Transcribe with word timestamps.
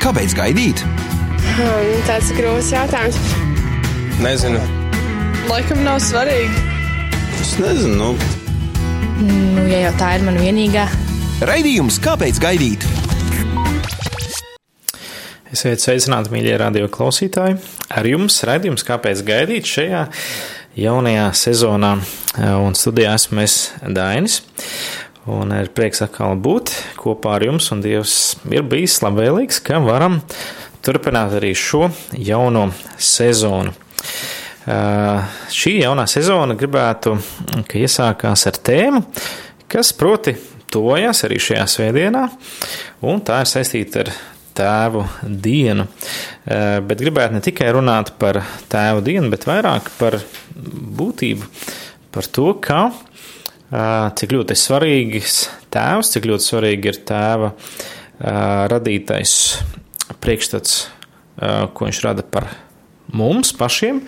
Kāpēc 0.00 0.32
gaidīt? 0.32 0.80
Hmm, 0.80 1.90
tāds 2.08 2.30
ir 2.32 2.38
grūts 2.40 2.70
jautājums. 2.72 3.18
Nezinu. 4.24 4.62
Laikam 5.50 5.82
nav 5.84 5.98
svarīgi. 6.00 6.62
Es 7.36 7.52
nezinu. 7.60 7.98
Nu. 8.00 8.30
Nu, 9.20 9.66
ja 9.68 9.82
jau 9.84 9.92
tā 10.00 10.14
ir 10.16 10.24
mana 10.24 10.40
vienīgā. 10.40 10.86
Raidījums 11.44 12.00
Kāpēc 12.00 12.40
gaidīt? 12.40 12.86
Esiet 15.52 15.84
sveicināti, 15.84 16.32
mīļie 16.32 16.56
radio 16.62 16.88
klausītāji. 16.92 17.58
Ar 17.92 18.08
jums 18.08 18.40
raidījums 18.48 18.86
Kāpēc 18.88 19.20
gaidīt 19.26 19.68
šajā 19.68 20.06
jaunajā 20.80 21.28
sezonā. 21.36 21.96
Un 22.64 22.76
studijā 22.78 23.12
esmu 23.18 23.44
es 23.44 23.60
Dainis. 23.84 24.40
Un 25.28 25.50
ir 25.52 25.68
prieks 25.76 26.00
atkal 26.00 26.38
būt 26.40 26.70
kopā 26.96 27.34
ar 27.36 27.44
jums, 27.44 27.66
un 27.74 27.82
Dievs 27.84 28.38
ir 28.48 28.64
bijis 28.64 29.02
labvēlīgs, 29.04 29.58
ka 29.66 29.76
varam 29.84 30.16
turpināt 30.80 31.34
arī 31.36 31.50
šo 31.52 31.90
jauno 32.16 32.70
sezonu. 32.96 33.74
Uh, 34.60 35.20
šī 35.52 35.74
jaunā 35.82 36.06
sezona 36.08 36.56
gribētu, 36.56 37.18
ka 37.68 37.80
iesākās 37.80 38.46
ar 38.48 38.60
tēmu, 38.64 39.02
kas 39.68 39.92
proti 39.96 40.34
tojas 40.72 41.24
arī 41.28 41.36
šajā 41.42 41.66
svētdienā, 41.68 42.24
un 43.04 43.20
tā 43.24 43.42
ir 43.44 43.50
saistīta 43.50 44.04
ar 44.06 44.12
tēvu 44.56 45.04
dienu. 45.24 45.84
Uh, 45.84 46.78
bet 46.86 47.04
gribētu 47.04 47.36
ne 47.36 47.44
tikai 47.44 47.68
runāt 47.76 48.14
par 48.20 48.40
tēvu 48.72 49.04
dienu, 49.04 49.28
bet 49.32 49.44
vairāk 49.48 49.92
par 50.00 50.16
būtību, 50.56 51.52
par 52.16 52.32
to, 52.32 52.54
kā 52.64 52.86
cik 53.70 54.34
ļoti 54.34 54.56
svarīgs 54.58 55.36
tēvs, 55.70 56.14
cik 56.14 56.26
ļoti 56.30 56.46
svarīgi 56.46 56.90
ir 56.90 56.98
tēva 57.06 57.52
radītais 58.70 59.34
priekšstats, 60.20 60.80
ko 61.38 61.86
viņš 61.86 62.00
rada 62.04 62.26
par 62.26 62.50
mums 63.16 63.52
pašiem, 63.56 64.00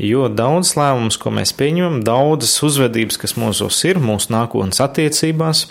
jo 0.00 0.26
daudz 0.32 0.74
lēmumus, 0.78 1.18
ko 1.20 1.32
mēs 1.34 1.54
pieņemam, 1.56 2.00
daudzas 2.06 2.56
uzvedības, 2.66 3.20
kas 3.22 3.36
mūsos 3.40 3.78
ir, 3.88 4.00
mūsu 4.02 4.32
nākotnes 4.34 4.80
attiecībās, 4.84 5.66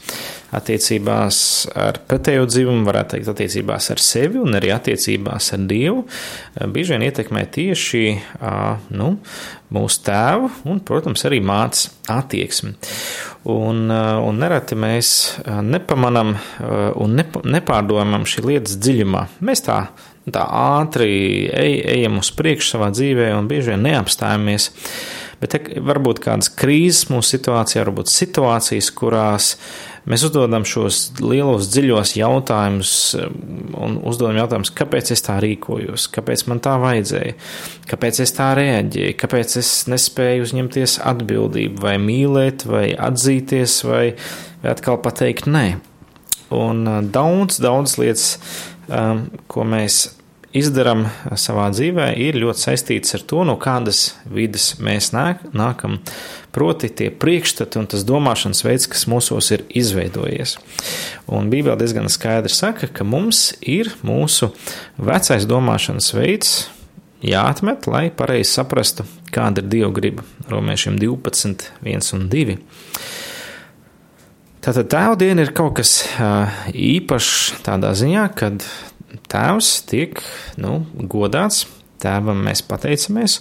attiecībās 0.55 1.37
ar 1.75 1.99
pretējo 2.07 2.45
dzīvumu, 2.47 2.85
varētu 2.87 3.15
teikt, 3.15 3.31
attiecībās 3.33 3.89
ar 3.91 4.01
sevi 4.03 4.39
un 4.41 4.57
arī 4.57 4.71
attiecībās 4.75 5.51
ar 5.55 5.67
Dievu, 5.69 6.05
bieži 6.71 6.95
vien 6.95 7.05
ietekmē 7.09 7.45
tieši 7.55 8.03
nu, 8.95 9.11
mūsu 9.75 10.01
tēvu 10.05 10.51
un, 10.69 10.81
protams, 10.85 11.25
arī 11.27 11.41
mātes 11.43 11.89
attieksmi. 12.11 12.75
Un, 13.51 13.89
un 13.91 14.41
nereti 14.41 14.77
mēs 14.79 15.11
nepamanām 15.45 16.35
un 17.01 17.19
nepārdomājam 17.19 18.27
šī 18.29 18.45
lietas 18.49 18.77
dziļumā. 18.81 19.27
Mēs 19.45 19.65
tā 19.67 19.79
tā 20.33 20.45
ātri 20.49 21.45
ej, 21.53 21.77
ejam 21.99 22.19
uz 22.21 22.31
priekšu 22.35 22.75
savā 22.75 22.89
dzīvē 22.95 23.29
un 23.37 23.49
bieži 23.49 23.73
vien 23.73 23.85
neapstājamies. 23.85 24.71
Bet 25.41 25.51
te 25.51 25.81
varbūt 25.83 26.21
kādas 26.23 26.47
krīzes 26.57 27.09
mūsu 27.11 27.35
situācijā, 27.35 27.83
varbūt 27.83 28.09
situācijas, 28.09 28.87
kurās 28.95 29.49
mēs 30.09 30.23
uzdodam 30.25 30.63
šos 30.65 31.19
lielos, 31.19 31.67
dziļos 31.73 32.15
jautājumus 32.15 32.93
un 33.19 33.97
uzdodam 34.07 34.39
jautājumus, 34.39 34.71
kāpēc 34.79 35.11
es 35.13 35.25
tā 35.27 35.35
rīkojos, 35.43 36.07
kāpēc 36.15 36.45
man 36.49 36.61
tā 36.63 36.77
vajadzēja, 36.81 37.35
kāpēc 37.91 38.21
es 38.23 38.33
tā 38.37 38.53
reaģēju, 38.57 39.17
kāpēc 39.21 39.57
es 39.61 39.73
nespēju 39.91 40.47
uzņemties 40.47 41.01
atbildību, 41.13 41.83
vai 41.83 41.97
mīlēt, 42.01 42.65
vai 42.69 42.87
atzīties, 42.95 43.81
vai, 43.89 44.05
vai 44.63 44.71
atkal 44.71 45.01
pateikt 45.03 45.51
nē. 45.51 45.67
Un 46.55 46.85
daudz, 47.11 47.59
daudz 47.59 47.97
lietas 47.99 48.37
Um, 48.85 49.31
ko 49.49 49.63
mēs 49.65 50.14
izdarām 50.55 51.05
savā 51.39 51.67
dzīvē, 51.73 52.09
ir 52.21 52.39
ļoti 52.39 52.63
saistīts 52.67 53.17
ar 53.17 53.25
to, 53.27 53.43
no 53.47 53.57
kādas 53.61 54.15
vidas 54.31 54.75
mēs 54.83 55.11
nāk, 55.15 55.43
nākam. 55.55 55.99
Proti, 56.55 56.87
tie 56.87 57.09
priekšstati 57.11 57.81
un 57.81 57.89
tas 57.91 58.05
domāšanas 58.07 58.63
veids, 58.63 58.87
kas 58.91 59.07
mūsos 59.11 59.51
ir 59.51 59.65
izveidojies. 59.75 60.55
Un 61.27 61.51
Bībelē 61.51 61.75
diezgan 61.81 62.07
skaidri 62.11 62.53
saka, 62.55 62.87
ka 62.87 63.03
mums 63.07 63.49
ir 63.59 63.91
mūsu 64.07 64.53
vecais 64.95 65.47
domāšanas 65.49 66.13
veids 66.15 66.55
jāatmet, 67.25 67.89
lai 67.91 68.07
pareizi 68.15 68.55
saprastu, 68.55 69.05
kāda 69.35 69.63
ir 69.63 69.69
Dieva 69.71 69.91
griba. 69.95 70.25
Romiešiem 70.51 70.99
12, 71.01 71.69
1 71.83 72.11
un 72.15 72.27
2. 72.31 72.59
Tātad 74.65 74.87
tēva 74.89 75.13
diena 75.19 75.43
ir 75.45 75.51
kaut 75.53 75.75
kas 75.77 75.99
īpašs 76.73 77.61
tādā 77.67 77.91
ziņā, 77.93 78.23
kad 78.33 78.63
tēvs 79.31 79.71
tiek 79.89 80.21
nu, 80.61 80.79
godāts, 81.11 81.65
tēvam 82.03 82.43
mēs 82.45 82.63
pateicamies. 82.65 83.39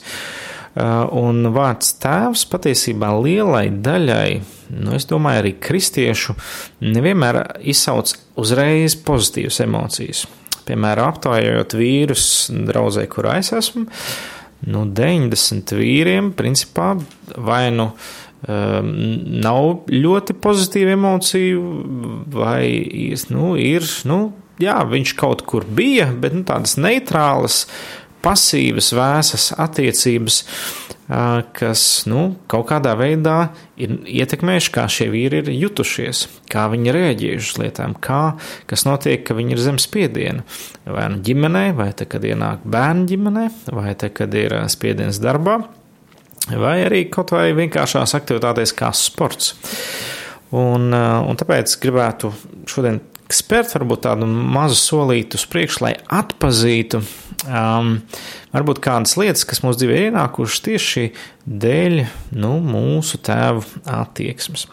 Un 0.75 1.47
vārds 1.55 1.93
tēvs 2.03 2.47
patiesībā 2.51 3.13
lielai 3.23 3.69
daļai, 3.71 4.29
nu, 4.75 4.95
es 4.97 5.07
domāju, 5.07 5.45
arī 5.45 5.53
kristiešu, 5.63 6.35
nevienmēr 6.83 7.41
izsauc 7.63 8.17
uzreiz 8.41 8.97
pozitīvas 9.07 9.61
emocijas. 9.63 10.25
Piemēram, 10.65 11.13
aptaujājot 11.13 11.77
vīrus 11.79 12.27
draudzē, 12.51 13.05
kurā 13.13 13.37
es 13.43 13.53
esmu, 13.55 13.85
nu, 14.67 14.85
90 14.97 15.77
vīriem, 15.79 16.35
principā, 16.35 16.95
vai 17.37 17.69
nu. 17.75 17.93
Uh, 17.93 18.25
um, 18.49 18.91
nav 19.43 19.91
ļoti 19.91 20.37
pozitīva 20.43 20.95
emocija, 20.99 21.61
vai 22.35 22.67
nu, 23.33 23.55
ir, 23.61 23.87
nu, 24.09 24.21
jā, 24.63 24.79
viņš 24.89 25.17
kaut 25.19 25.45
kur 25.49 25.67
bija, 25.67 26.11
bet 26.13 26.37
nu, 26.37 26.45
tādas 26.49 26.79
neitrālas, 26.81 27.65
pasīvas, 28.25 28.95
vēsas 28.97 29.51
attiecības, 29.61 30.41
kas 31.59 31.83
nu, 32.09 32.23
kaut 32.49 32.71
kādā 32.71 32.95
veidā 32.97 33.51
ir 33.77 33.99
ietekmējuši, 34.09 34.73
kā 34.73 34.87
šie 34.89 35.11
vīri 35.13 35.43
ir 35.43 35.51
jutušies, 35.53 36.23
kā 36.49 36.65
viņi 36.73 36.95
reaģējuši 36.97 37.53
uz 37.53 37.61
lietām, 37.61 37.97
kā, 38.01 38.23
kas 38.71 38.87
notiek, 38.89 39.21
ka 39.27 39.37
viņi 39.37 39.57
ir 39.59 39.63
zem 39.67 39.81
spiediena. 39.83 40.47
Vai 40.89 41.11
nu 41.13 41.21
ģimenē, 41.27 41.67
vai 41.77 41.91
tad, 41.93 42.09
kad 42.17 42.25
ienāk 42.25 42.65
bērnu 42.65 43.09
ģimenē, 43.13 43.47
vai 43.77 43.93
tad, 43.93 44.17
kad 44.17 44.33
ir 44.41 44.57
spiediens 44.73 45.21
darbā 45.21 45.61
vai 46.53 46.79
arī 46.85 47.07
kaut 47.13 47.33
vai 47.35 47.53
vienkāršās 47.57 48.17
aktivitātēs 48.19 48.75
kā 48.77 48.91
sports. 48.97 49.55
Un, 50.55 50.93
un 50.93 51.41
tāpēc 51.41 51.79
gribētu 51.83 52.31
šodien 52.71 53.01
spērt 53.33 53.73
varbūt 53.77 54.05
tādu 54.05 54.27
mazu 54.29 54.77
solītu 54.79 55.39
uz 55.39 55.45
priekšu, 55.51 55.83
lai 55.85 55.93
atpazītu 56.13 57.01
um, 57.01 57.97
varbūt 58.55 58.81
kādas 58.85 59.17
lietas, 59.21 59.47
kas 59.49 59.63
mūsu 59.65 59.81
dzīvē 59.81 59.97
ir 59.97 60.09
ienākušas 60.11 60.65
tieši 60.67 61.07
dēļ 61.45 61.99
nu, 62.41 62.55
mūsu 62.65 63.21
tēvu 63.25 63.65
attieksmes. 63.91 64.67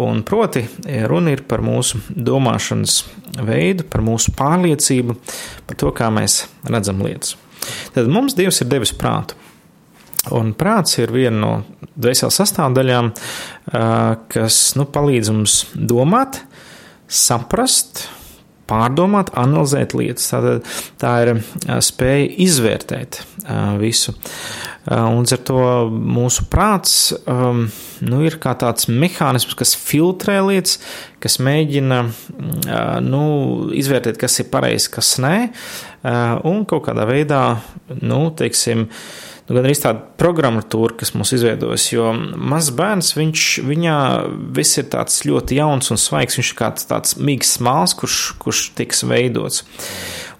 Un 0.00 0.22
proti, 0.26 0.64
runa 1.10 1.34
ir 1.34 1.44
par 1.48 1.64
mūsu 1.66 2.00
domāšanas 2.08 3.02
veidu, 3.40 3.86
par 3.90 4.04
mūsu 4.06 4.34
pārliecību, 4.38 5.16
par 5.68 5.80
to, 5.80 5.92
kā 5.96 6.12
mēs 6.14 6.44
redzam 6.68 7.02
lietas. 7.04 7.36
Tad 7.94 8.08
mums 8.08 8.36
Dievs 8.38 8.62
ir 8.62 8.70
devis 8.70 8.94
prātu. 8.96 9.36
Un 10.36 10.52
prāts 10.52 10.98
ir 11.00 11.12
viena 11.14 11.38
no 11.40 11.52
dvēseles 11.96 12.36
sastāvdaļām, 12.42 13.08
kas 14.32 14.58
nu, 14.76 14.84
palīdz 14.92 15.32
mums 15.32 15.54
domāt, 15.74 16.42
saprast, 17.10 18.06
pārdomāt, 18.70 19.32
analizēt 19.38 19.94
lietas. 19.98 20.28
Tātad, 20.30 20.66
tā 21.00 21.14
ir 21.24 21.32
spēja 21.84 22.28
izvērtēt 22.46 23.20
visu. 23.80 24.14
Un 24.90 25.26
ar 25.26 25.42
to 25.46 25.62
mūsu 25.90 26.46
prāts 26.50 26.94
nu, 27.26 28.20
ir 28.24 28.38
kā 28.42 28.54
tāds 28.58 28.88
mehānisms, 28.90 29.56
kas 29.58 29.74
filtrē 29.76 30.38
lietas, 30.46 30.78
kas 31.22 31.38
mēģina 31.42 32.02
nu, 33.04 33.24
izvērtēt, 33.76 34.20
kas 34.20 34.40
ir 34.40 34.48
pareizi, 34.52 34.92
kas 34.94 35.16
nē, 35.22 35.34
un 36.48 36.62
kaut 36.68 36.86
kādā 36.88 37.04
veidā, 37.10 37.42
nu, 38.00 38.22
teiksim, 38.38 38.88
nu, 39.50 39.56
gan 39.56 39.66
arī 39.66 39.74
tāda 39.74 40.04
programmatūra, 40.20 40.94
kas 41.00 41.10
mums 41.16 41.34
izveidojas. 41.34 41.88
Jo 41.90 42.12
mazs 42.14 42.70
bērns, 42.78 43.12
viņš, 43.18 43.46
viņā 43.66 43.96
viss 44.54 44.78
ir 44.78 44.86
tāds 44.92 45.24
ļoti 45.26 45.58
jauns 45.58 45.90
un 45.90 45.98
svaigs. 45.98 46.38
Viņš 46.38 46.52
ir 46.52 46.58
kā 46.60 46.70
tāds 46.78 47.18
mīgs 47.18 47.56
smāls, 47.58 47.96
kurš, 47.98 48.20
kurš 48.38 48.68
tiks 48.78 49.02
veidots. 49.10 49.64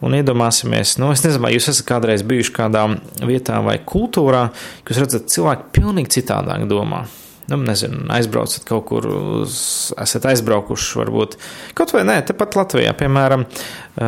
Un 0.00 0.14
iedomāsimies, 0.16 0.94
nu, 1.02 1.10
es 1.10 1.26
nezinu, 1.26 1.42
vai 1.42 1.56
jūs 1.56 1.68
esat 1.74 1.90
kādreiz 1.90 2.22
bijuši 2.24 2.54
kādā 2.56 2.86
vietā 3.26 3.58
vai 3.66 3.80
kultūrā, 3.82 4.46
jūs 4.86 5.02
redzat, 5.02 5.26
cilvēki 5.34 5.74
pilnīgi 5.74 6.20
citādāk 6.20 6.70
domā 6.70 7.02
nu, 7.50 7.58
nezinu, 7.66 8.04
aizbraucat 8.14 8.66
kaut 8.68 8.86
kur, 8.90 9.06
uz, 9.42 9.54
esat 10.00 10.28
aizbraukuši, 10.32 10.92
varbūt 11.00 11.36
kaut 11.78 11.94
vai 11.96 12.04
nē, 12.08 12.20
tepat 12.30 12.58
Latvijā, 12.58 12.92
piemēram, 12.98 13.46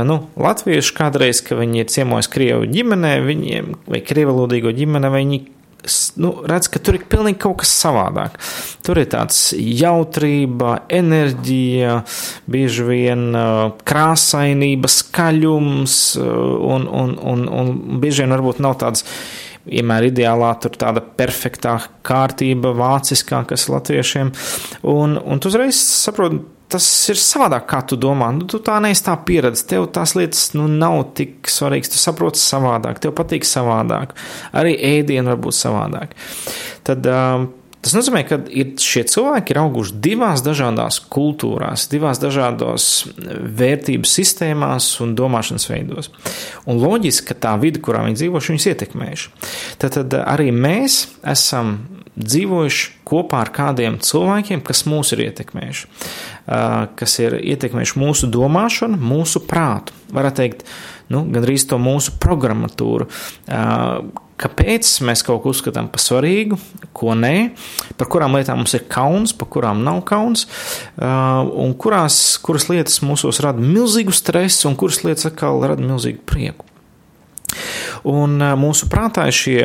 nu, 0.09 0.19
latvieši 0.41 0.94
kādreiz, 0.99 1.43
ka 1.47 1.59
viņi 1.59 1.83
ir 1.83 1.91
ciemojis 1.93 2.31
Krievu 2.33 2.69
ģimenē, 2.71 3.17
viņiem, 3.27 3.75
vai 3.91 4.05
krievalodīgo 4.06 4.73
ģimene, 4.77 5.12
viņi 5.12 5.43
nu, 6.17 6.33
redz, 6.47 6.69
ka 6.71 6.81
tur 6.83 6.97
ir 6.99 7.06
pilnīgi 7.11 7.41
kaut 7.43 7.61
kas 7.62 7.73
savādāk. 7.83 8.39
Tur 8.87 9.00
ir 9.03 9.09
tāds 9.12 9.50
jautrība, 9.56 10.77
enerģija, 10.93 11.99
bieži 12.50 12.87
vien 12.87 13.25
krāsainība, 13.88 14.91
skaļums, 14.93 16.00
un, 16.23 16.87
un, 16.87 17.17
un, 17.35 17.47
un 17.49 17.73
bieži 18.03 18.25
vien 18.25 18.37
varbūt 18.37 18.62
nav 18.62 18.79
tāds 18.83 19.06
vienmēr 19.69 20.09
ideālā, 20.11 20.55
tur 20.62 20.75
tāda 20.79 21.03
perfektā 21.03 21.76
kārtība, 22.06 22.75
vāciskā, 22.79 23.44
kas 23.49 23.69
latviešiem. 23.70 24.32
Un, 24.91 25.17
un 25.19 25.43
tu 25.43 25.53
uzreiz 25.53 25.79
saproti, 25.79 26.43
tas 26.73 26.87
ir 27.12 27.20
savādāk, 27.20 27.67
kā 27.69 27.82
tu 27.88 27.99
domā. 28.00 28.31
Nu, 28.35 28.47
tu 28.49 28.61
tā 28.64 28.79
neesi 28.82 29.05
tā 29.06 29.17
pieredze. 29.26 29.64
Tev 29.69 29.91
tās 29.94 30.14
lietas 30.19 30.53
nu, 30.56 30.67
nav 30.70 31.12
tik 31.19 31.50
svarīgas. 31.50 31.93
Tu 31.93 32.00
saproti 32.00 32.41
savādāk, 32.41 33.03
tev 33.03 33.14
patīk 33.19 33.47
savādāk. 33.49 34.17
Arī 34.56 34.76
ēdienu 34.94 35.35
var 35.35 35.43
būt 35.44 35.59
savādāk. 35.59 36.17
Tad, 36.88 37.11
uh, 37.12 37.44
Tas 37.82 37.96
nozīmē, 37.96 38.20
ka 38.29 38.38
ir 38.46 38.76
šie 38.79 39.02
cilvēki 39.11 39.55
ir 39.55 39.58
auguši 39.64 39.96
divās 40.05 40.44
dažādās 40.46 41.00
kultūrās, 41.11 41.88
divās 41.90 42.20
dažādās 42.23 42.84
vērtību 43.58 44.06
sistēmās 44.06 44.87
un 45.02 45.17
domāšanas 45.19 45.67
veidos. 45.67 46.12
Un 46.70 46.79
loģiski, 46.79 47.32
ka 47.32 47.38
tā 47.49 47.56
vide, 47.62 47.82
kurā 47.82 48.05
viņi 48.06 48.20
dzīvo, 48.20 48.44
viņus 48.46 48.69
ietekmējuši. 48.70 49.34
Tad, 49.82 49.99
tad 49.99 50.17
arī 50.23 50.52
mēs 50.55 51.02
esam 51.34 51.75
dzīvojuši 52.12 52.88
kopā 53.08 53.43
ar 53.43 53.50
kādiem 53.56 53.99
cilvēkiem, 54.05 54.62
kas 54.62 54.85
mūs 54.87 55.14
ir 55.17 55.26
ietekmējuši, 55.26 55.93
kas 57.00 57.19
ir 57.25 57.38
ietekmējuši 57.40 58.02
mūsu 58.02 58.28
domāšanu, 58.31 59.00
mūsu 59.00 59.43
prātu. 59.49 59.96
Varētu 60.12 60.43
teikt, 60.43 60.67
nu, 61.11 61.25
gandrīz 61.32 61.67
to 61.67 61.81
mūsu 61.82 62.14
programmatūru 62.23 63.08
kāpēc 64.43 64.89
mēs 65.06 65.23
kaut 65.27 65.43
ko 65.44 65.53
uzskatām 65.53 65.89
par 65.93 66.03
svarīgu, 66.03 66.59
ko 66.97 67.15
nē, 67.19 67.53
par 67.99 68.11
kurām 68.12 68.37
lietām 68.39 68.62
mums 68.62 68.75
ir 68.79 68.87
kauns, 68.91 69.35
par 69.37 69.50
kurām 69.53 69.85
nav 69.87 70.03
kauns, 70.09 70.47
uh, 70.97 71.43
un 71.62 71.75
kurās, 71.79 72.19
kuras 72.43 72.69
lietas 72.71 73.00
mūsos 73.06 73.43
rada 73.44 73.62
milzīgu 73.62 74.15
stresu, 74.15 74.69
un 74.71 74.79
kuras 74.81 75.03
lietas 75.06 75.31
atkal 75.31 75.62
rada 75.65 75.85
milzīgu 75.85 76.23
prieku. 76.29 76.69
Un 78.09 78.39
uh, 78.41 78.55
mūsu 78.59 78.89
prātā 78.91 79.29
ir 79.31 79.37
šie 79.37 79.59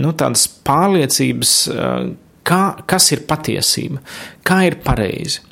nu, 0.00 0.12
tādas 0.16 0.46
pārliecības, 0.64 1.56
uh, 1.74 2.12
kā, 2.44 2.62
kas 2.88 3.10
ir 3.12 3.24
patiesība, 3.28 4.00
kā 4.46 4.62
ir 4.68 4.78
pareizi. 4.84 5.42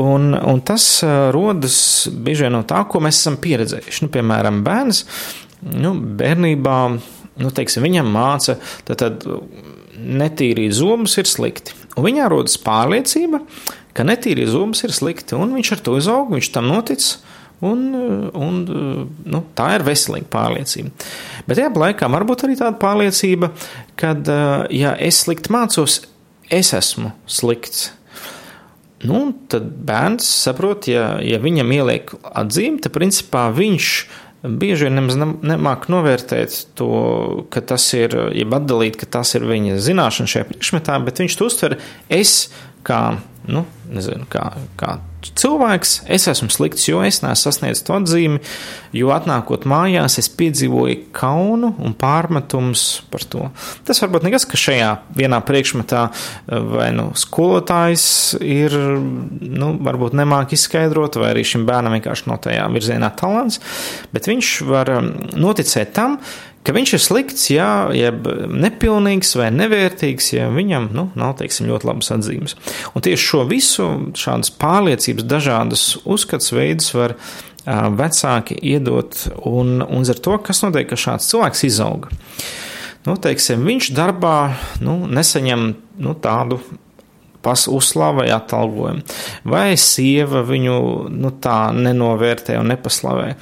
Un, 0.00 0.32
un 0.34 0.60
tas 0.64 0.86
rodas 1.34 1.76
bieži 2.08 2.48
no 2.52 2.62
tā, 2.68 2.84
ko 2.88 3.02
mēs 3.04 3.20
esam 3.20 3.36
pieredzējuši. 3.44 4.06
Nu, 4.06 4.12
piemēram, 4.12 4.62
bērns 4.64 5.04
nu, 5.72 5.94
bērnībā 6.18 6.78
nu, 7.40 7.50
teiksim, 7.54 7.84
viņam 7.86 8.10
māca, 8.14 8.58
tad, 8.86 9.00
tad 9.02 9.26
netīrīt 9.94 10.74
zobus 10.76 11.16
ir 11.20 11.28
slikti. 11.30 11.76
Un 11.94 12.06
viņā 12.08 12.28
rodas 12.30 12.58
pārliecība, 12.62 13.42
ka 13.94 14.06
netīrīt 14.06 14.50
zobus 14.52 14.84
ir 14.86 14.94
slikti, 14.94 15.36
un 15.38 15.54
viņš 15.56 15.72
ar 15.76 15.84
to 15.86 15.96
izaug, 16.00 16.34
viņš 16.34 16.50
tam 16.54 16.70
notic. 16.70 17.06
Un, 17.64 17.84
un, 18.36 18.56
nu, 19.24 19.40
tā 19.56 19.68
ir 19.78 19.84
veselīga 19.86 20.26
pārliecība. 20.28 20.90
Bet 21.46 21.56
tajā 21.56 21.70
laikā 21.80 22.10
var 22.12 22.26
būt 22.28 22.42
arī 22.44 22.56
tāda 22.58 22.76
pārliecība, 22.82 23.52
ka, 23.96 24.10
ja 24.74 24.92
es 25.00 25.22
slikti 25.22 25.54
mācos, 25.54 26.02
es 26.52 26.74
esmu 26.76 27.14
slikts. 27.30 27.92
Nu, 29.04 29.30
tad 29.52 29.70
bērns 29.86 30.26
saprot, 30.44 30.90
ja, 30.90 31.14
ja 31.24 31.38
viņam 31.40 31.72
ieliek 31.76 32.12
atzīme, 32.34 32.82
tad 32.84 32.92
principā 32.96 33.46
viņš 33.54 33.88
ir 33.94 34.23
bieži 34.44 34.88
vien 34.88 34.98
nemaz 34.98 35.16
nemāk 35.18 35.88
novērtēt 35.92 36.56
to, 36.78 36.90
ka 37.52 37.62
tas 37.64 37.86
ir, 37.96 38.16
jeb 38.36 38.54
atdalīt, 38.56 38.98
ka 39.00 39.08
tas 39.18 39.34
ir 39.38 39.46
viņa 39.48 39.80
zināšana 39.82 40.30
šajā 40.30 40.48
priekšmetā, 40.50 40.98
bet 41.06 41.22
viņš 41.22 41.38
to 41.40 41.48
uztver 41.48 41.78
es 42.12 42.36
kā, 42.84 43.00
nu, 43.48 43.64
nezinu, 43.92 44.28
kā, 44.30 44.50
kā 44.80 44.98
cilvēks, 45.38 45.94
es 46.12 46.28
esmu 46.30 46.50
slikts, 46.52 46.86
jo 46.88 47.02
es 47.04 47.20
neesmu 47.24 47.40
sasniedzis 47.40 47.84
to 47.86 47.96
atzīmi, 47.96 48.40
jo 48.94 49.10
atnākot 49.14 49.66
mājās, 49.68 50.18
es 50.20 50.30
piedzīvoju 50.32 51.10
kaunu 51.16 51.72
un 51.82 51.96
pārmetumus 51.98 52.84
par 53.12 53.26
to. 53.30 53.48
Tas 53.88 54.00
varbūt 54.04 54.26
nekas, 54.28 54.46
ka 54.48 54.60
šajā 54.60 54.90
vienā 55.18 55.40
priekšmetā 55.44 56.06
vai 56.46 56.90
nu 56.96 57.10
skolotājs 57.18 58.06
ir, 58.44 58.74
nu, 58.74 59.74
varbūt 59.84 60.16
nemāk 60.18 60.54
izskaidrot, 60.56 61.20
vai 61.20 61.32
arī 61.34 61.44
šim 61.48 61.66
bērnam 61.68 61.96
vienkārši 61.98 62.30
no 62.30 62.38
tajā 62.42 62.66
virzienā 62.74 63.12
talants, 63.18 63.60
bet 64.14 64.30
viņš 64.30 64.56
var 64.68 64.92
um, 64.98 65.12
noticēt 65.40 65.94
tam, 65.96 66.18
ka 66.64 66.74
viņš 66.74 66.94
ir 66.96 67.02
slikts, 67.02 67.46
jā, 67.52 67.70
jeb 67.96 68.26
nepilnīgs 68.48 69.34
vai 69.38 69.50
nevērtīgs, 69.54 70.32
ja 70.36 70.50
viņam 70.52 70.90
nu, 70.96 71.08
nav 71.18 71.36
teiksim, 71.40 71.68
ļoti 71.70 71.88
labas 71.90 72.12
atzīmes. 72.16 72.56
Un 72.94 73.04
tieši 73.04 73.30
šo 73.30 73.42
visu, 73.50 73.88
šādas 74.18 74.52
pārliecības, 74.60 75.28
dažādas 75.28 75.86
uzskats 76.04 76.54
veidus 76.54 76.92
var 76.96 77.18
vecāki 77.64 78.58
iedot, 78.60 79.16
un, 79.48 79.78
un 79.84 80.04
ar 80.04 80.20
to, 80.20 80.36
kas 80.44 80.60
notiek, 80.64 80.88
ka 80.90 81.00
šāds 81.00 81.30
cilvēks 81.32 81.64
izauga. 81.68 82.12
Nu, 83.04 83.18
teiksim, 83.20 83.64
viņš 83.68 83.90
darbā 83.92 84.54
nu, 84.84 85.02
nesaņem 85.12 85.66
nu, 86.00 86.14
tādu 86.24 86.60
uzslavu 87.68 88.22
vai 88.22 88.30
atalgojumu, 88.34 89.04
vai 89.48 89.76
sieva 89.80 90.44
viņu 90.46 90.76
nu, 91.12 91.32
tā 91.44 91.58
nenovērtē 91.76 92.58
un 92.60 92.72
nepaslavē. 92.72 93.34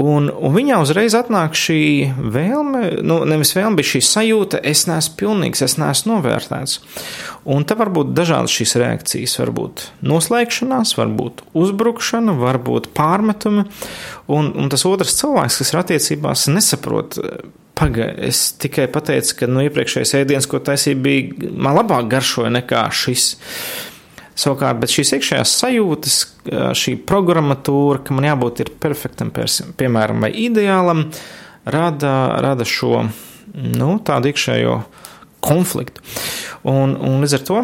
Un, 0.00 0.30
un 0.30 0.54
viņā 0.54 0.78
uzreiz 0.80 1.14
atnāk 1.18 1.56
šī 1.58 1.80
vēlme, 2.16 3.02
nu, 3.04 3.20
nevis 3.28 3.52
vēlme, 3.56 3.80
bet 3.80 3.88
šī 3.90 4.00
sajūta, 4.06 4.60
es 4.64 4.86
neesmu 4.88 5.16
pilnīgs, 5.20 5.64
es 5.66 5.76
neesmu 5.80 6.14
novērtēts. 6.14 6.78
Un 7.50 7.64
te 7.68 7.76
var 7.76 7.90
būt 7.92 8.14
dažādas 8.16 8.54
šīs 8.54 8.76
reakcijas. 8.80 9.38
Var 9.40 9.52
būt 9.56 9.84
noslēgšanās, 10.06 10.94
var 10.98 11.12
būt 11.16 11.44
uzbrukšana, 11.56 12.36
var 12.40 12.60
būt 12.64 12.90
pārmetumi. 12.96 13.66
Un, 14.30 14.52
un 14.54 14.72
tas 14.72 14.86
otrs 14.88 15.16
cilvēks, 15.20 15.60
kas 15.60 15.72
ir 15.72 15.80
attiecībās, 15.82 16.46
nesaprot, 16.52 17.18
Pagaid, 17.80 18.18
es 18.28 18.50
tikai 18.60 18.84
pateicu, 18.92 19.38
ka 19.38 19.48
nu, 19.48 19.62
iepriekšējais 19.64 20.12
ēdiens, 20.18 20.48
ko 20.50 20.60
taisīja, 20.64 20.98
bija 21.00 21.52
man 21.56 21.78
labāk 21.78 22.10
garšoja 22.12 22.52
nekā 22.58 22.84
šis. 22.92 23.30
Savukārt, 24.40 24.78
bet 24.82 24.92
šīs 24.92 25.14
iekšējās 25.16 25.54
sajūtas, 25.62 26.18
šī 26.76 26.94
programmatūra, 27.08 28.02
ka 28.04 28.16
man 28.16 28.28
jābūt 28.28 28.70
perfektam, 28.80 29.32
piemēram, 29.32 30.24
vai 30.24 30.30
ideālam, 30.44 31.06
rada, 31.68 32.14
rada 32.44 32.68
šo 32.68 33.06
nu, 33.54 33.90
tādu 34.04 34.30
iekšējo 34.30 34.76
konfliktu. 35.44 36.04
Un, 36.68 36.94
un 37.00 37.20
līdz 37.24 37.36
ar 37.40 37.46
to 37.48 37.60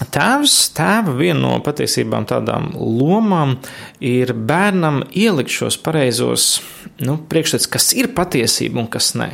Tēvs, 0.00 0.54
tēva 0.72 1.12
viena 1.18 1.42
no 1.42 1.58
patiesībām 1.64 2.24
tādām 2.28 2.70
lomām 2.74 3.58
ir 4.00 4.32
bērnam 4.32 5.02
ielikt 5.12 5.52
šos 5.52 5.76
pareizos 5.84 6.46
nu, 7.04 7.18
priekšstats, 7.28 7.68
kas 7.68 7.90
ir 7.92 8.08
patiesība 8.16 8.80
un 8.80 8.88
kas 8.90 9.12
nē. 9.18 9.28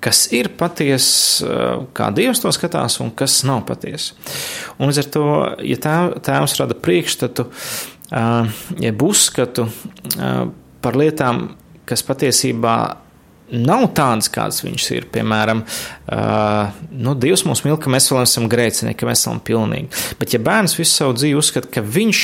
Kas 0.00 0.26
ir 0.36 0.48
patiesa, 0.56 1.84
kā 1.96 2.08
Dievs 2.14 2.40
to 2.40 2.52
skatās, 2.54 2.98
un 3.04 3.10
kas 3.16 3.40
nav 3.48 3.64
patiesa. 3.68 4.16
Un 4.78 4.88
līdz 4.88 5.02
ar 5.02 5.08
to, 5.12 5.26
ja 5.66 5.78
tēv, 5.82 6.16
tēvs 6.24 6.56
rada 6.60 6.76
priekšstatu, 6.78 7.48
jeb 8.80 9.02
uzskatu 9.02 9.66
par 10.84 11.00
lietām, 11.00 11.48
kas 11.88 12.04
patiesībā 12.06 12.76
nav 13.50 13.88
tādas, 13.96 14.28
kādas 14.32 14.62
viņš 14.64 14.86
ir. 14.96 15.08
Piemēram, 15.14 15.62
uh, 15.62 16.76
nu, 16.90 17.14
Dievs 17.18 17.46
mums 17.46 17.62
mīl, 17.66 17.78
ka 17.80 17.92
mēs 17.92 18.10
vēl 18.12 18.24
esam 18.24 18.48
grēcinieki, 18.52 18.98
ka 19.00 19.08
mēs 19.08 19.24
esam 19.24 19.42
pilnīgi. 19.44 19.90
Bet, 20.20 20.34
ja 20.34 20.42
bērns 20.42 20.78
visu 20.78 20.92
savu 20.92 21.16
dzīvi 21.18 21.38
uzskata, 21.38 21.70
ka 21.76 21.84
viņš 21.84 22.22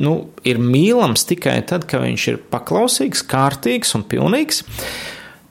nu, 0.00 0.14
ir 0.46 0.60
mīlams 0.62 1.26
tikai 1.28 1.58
tad, 1.68 1.86
kad 1.90 2.04
viņš 2.04 2.28
ir 2.32 2.38
paklausīgs, 2.52 3.24
kārtīgs 3.30 3.96
un 3.98 4.06
pilnīgs, 4.10 4.62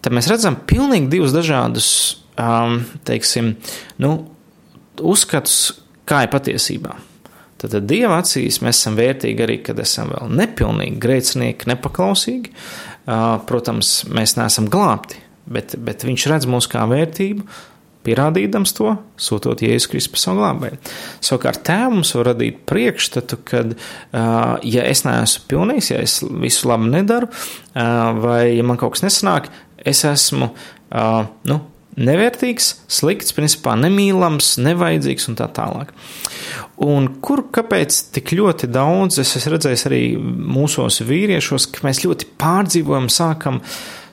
tad 0.03 0.15
mēs 0.15 0.29
redzam 0.31 0.57
pilnīgi 0.69 1.11
divus 1.11 1.35
dažādus, 1.35 1.91
um, 2.39 2.81
teiksim, 3.07 3.55
nu, 4.01 4.15
uzskatus, 4.99 5.79
kā 6.09 6.25
ir 6.25 6.33
patiesībā. 6.33 6.95
Tad, 7.59 7.73
tad 7.73 7.89
Dieva 7.89 8.21
acīs 8.21 8.61
mēs 8.63 8.79
esam 8.79 8.95
vērtīgi 8.95 9.43
arī, 9.43 9.57
kad 9.65 9.79
esam 9.83 10.13
vēl 10.13 10.31
nepilnīgi, 10.39 10.99
grēcinieki, 11.03 11.67
nepaklausīgi. 11.73 12.53
Protams, 13.49 14.03
mēs 14.13 14.35
neesam 14.37 14.69
glābti, 14.69 15.17
bet, 15.49 15.73
bet 15.81 16.05
Viņš 16.05 16.27
redz 16.29 16.47
mūs 16.49 16.67
kā 16.69 16.83
vērtību, 16.89 17.45
pierādīdams 18.05 18.73
to, 18.77 18.93
sūtot 19.19 19.63
Jēzus 19.63 19.89
Kristus 19.91 20.13
par 20.13 20.21
savu 20.21 20.41
glābēju. 20.41 20.77
Savukārt, 21.25 21.63
tēvs 21.67 22.13
var 22.15 22.29
radīt 22.31 22.61
priekšstatu, 22.69 23.39
ka, 23.47 23.63
ja 24.65 24.85
es 24.87 25.03
neesmu 25.07 25.49
pilnīgs, 25.51 25.91
ja 25.91 26.03
es 26.05 26.19
visu 26.23 26.69
labi 26.71 26.91
nedaru, 26.93 27.31
vai 28.23 28.55
ja 28.55 28.65
man 28.65 28.79
kaut 28.79 28.95
kas 28.95 29.05
nesanāk, 29.07 29.51
es 29.83 30.05
esmu 30.07 30.51
nu, 31.49 31.59
nevērtīgs, 31.99 32.71
slikts, 32.91 33.35
principā 33.35 33.75
nemīlams, 33.79 34.55
nevajadzīgs 34.63 35.29
un 35.31 35.39
tā 35.39 35.49
tālāk. 35.55 35.93
Un 36.85 37.09
kur 37.23 37.43
kāpēc 37.53 37.97
tik 38.15 38.33
ļoti 38.39 38.69
daudz, 38.71 39.19
es 39.21 39.35
esmu 39.39 39.57
redzējis 39.57 39.85
arī 39.89 40.03
mūsos 40.19 41.01
vīriešos, 41.07 41.67
ka 41.75 41.83
mēs 41.87 42.03
ļoti 42.05 42.29
pārdzīvojam, 42.39 43.09
sākam 43.11 43.59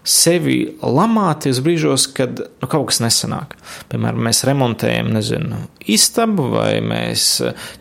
sevi 0.06 0.56
lamāties 0.82 1.58
brīžos, 1.64 2.06
kad 2.14 2.38
nu, 2.38 2.68
kaut 2.70 2.88
kas 2.90 3.00
nesanāk. 3.02 3.56
Piemēram, 3.90 4.22
mēs 4.28 4.44
remontējam, 4.46 5.10
nezinu, 5.14 5.58
istabu 5.90 6.46
vai 6.52 6.78
mēs 6.84 7.26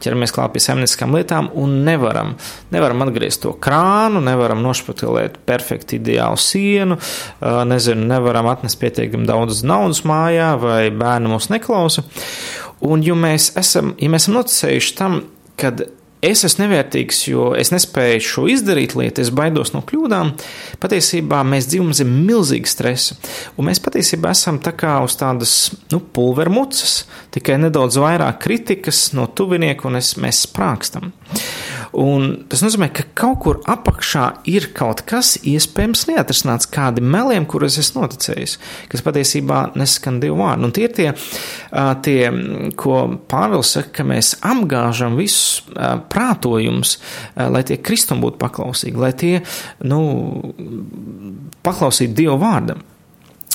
ķeramies 0.03 0.34
klāt 0.36 0.55
pie 0.55 0.63
saimnieciskām 0.65 1.13
lietām 1.15 1.51
un 1.62 1.77
nevaram, 1.86 2.34
nevaram 2.74 3.05
atgriezt 3.05 3.44
to 3.46 3.53
krānu, 3.62 4.24
nevaram 4.25 4.63
nošpatilēt 4.65 5.38
perfekti 5.46 6.00
ideālu 6.01 6.39
sienu, 6.41 6.98
nezinu, 7.70 8.08
nevaram 8.10 8.50
atnest 8.51 8.82
pietiekami 8.82 9.29
daudz 9.29 9.62
naudas 9.67 10.01
mājā 10.08 10.55
vai 10.62 10.79
bērni 10.94 11.32
mūs 11.32 11.51
neklausa. 11.53 12.05
Un, 12.86 13.05
ja 13.05 13.15
mēs 13.17 13.51
esam, 13.60 13.94
ja 14.01 14.10
mēs 14.12 14.25
esam 14.25 14.39
noticējuši 14.39 14.98
tam, 14.98 15.22
kad 15.62 15.86
es 16.25 16.44
esmu 16.48 16.65
nevērtīgs, 16.65 17.22
jo 17.29 17.50
es 17.58 17.72
nespēju 17.74 18.24
šo 18.24 18.46
izdarīt 18.51 18.96
lietu, 18.98 19.24
es 19.24 19.32
baidos 19.36 19.74
no 19.75 19.82
kļūdām. 19.86 20.34
Patiesībā 20.82 21.41
mēs 21.48 21.70
dzīvojam 21.72 21.94
zem 21.98 22.15
milzīga 22.27 22.72
stresa, 22.72 23.17
un 23.55 23.70
mēs 23.70 23.82
patiesībā 23.84 24.34
esam 24.36 24.60
tā 24.63 24.75
kā 24.77 24.98
uz 25.05 25.17
tādas 25.20 25.55
nu, 25.94 26.01
pulvermucas, 26.15 26.98
tikai 27.36 27.60
nedaudz 27.62 28.00
vairāk 28.01 28.41
kritikas 28.46 29.08
no 29.17 29.27
tuvinieku, 29.38 29.89
un 29.89 30.01
es, 30.01 30.15
mēs 30.22 30.46
sprākstam. 30.48 31.12
Un 31.96 32.32
tas 32.52 32.60
nozīmē, 32.60 32.90
ka 32.92 33.06
kaut 33.16 33.38
kur 33.46 33.60
apakšā 33.72 34.25
ir 34.52 34.68
kaut 34.75 35.06
kas 35.08 35.36
iespējams 35.48 36.06
neatrisināts, 36.10 36.68
kādi 36.72 37.04
meliem, 37.04 37.46
kurus 37.48 37.78
es 37.80 37.94
noticējis, 37.96 38.58
kas 38.92 39.04
patiesībā 39.06 39.62
neskan 39.80 40.20
divu 40.24 40.42
vārdu. 40.42 40.68
Un 40.68 40.74
tie 40.75 40.90
ir 40.90 40.96
tie, 40.98 41.08
tie 42.04 42.18
ko 42.80 42.98
Pāvils 43.32 43.72
saka, 43.78 43.94
ka 44.00 44.08
mēs 44.08 44.34
apgāžam 44.44 45.16
visus 45.20 45.64
prātojumus, 46.12 46.98
lai 47.36 47.64
tie 47.68 47.80
kristum 47.80 48.24
būtu 48.24 48.42
paklausīgi, 48.44 49.00
lai 49.00 49.14
tie, 49.16 49.38
nu, 49.88 50.02
paklausītu 51.64 52.20
Dievu 52.20 52.38
vārdam. 52.44 52.84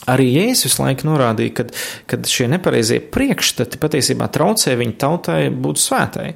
Arī 0.08 0.30
Jēzus 0.32 0.78
laiku 0.80 1.04
norādīja, 1.10 1.52
ka, 1.58 1.64
ka 2.08 2.18
šie 2.24 2.46
nepareizie 2.48 3.02
priekšstati 3.12 3.76
patiesībā 3.80 4.30
traucē 4.32 4.72
viņa 4.80 4.94
tautai 5.00 5.40
būt 5.52 5.82
svētai. 5.82 6.30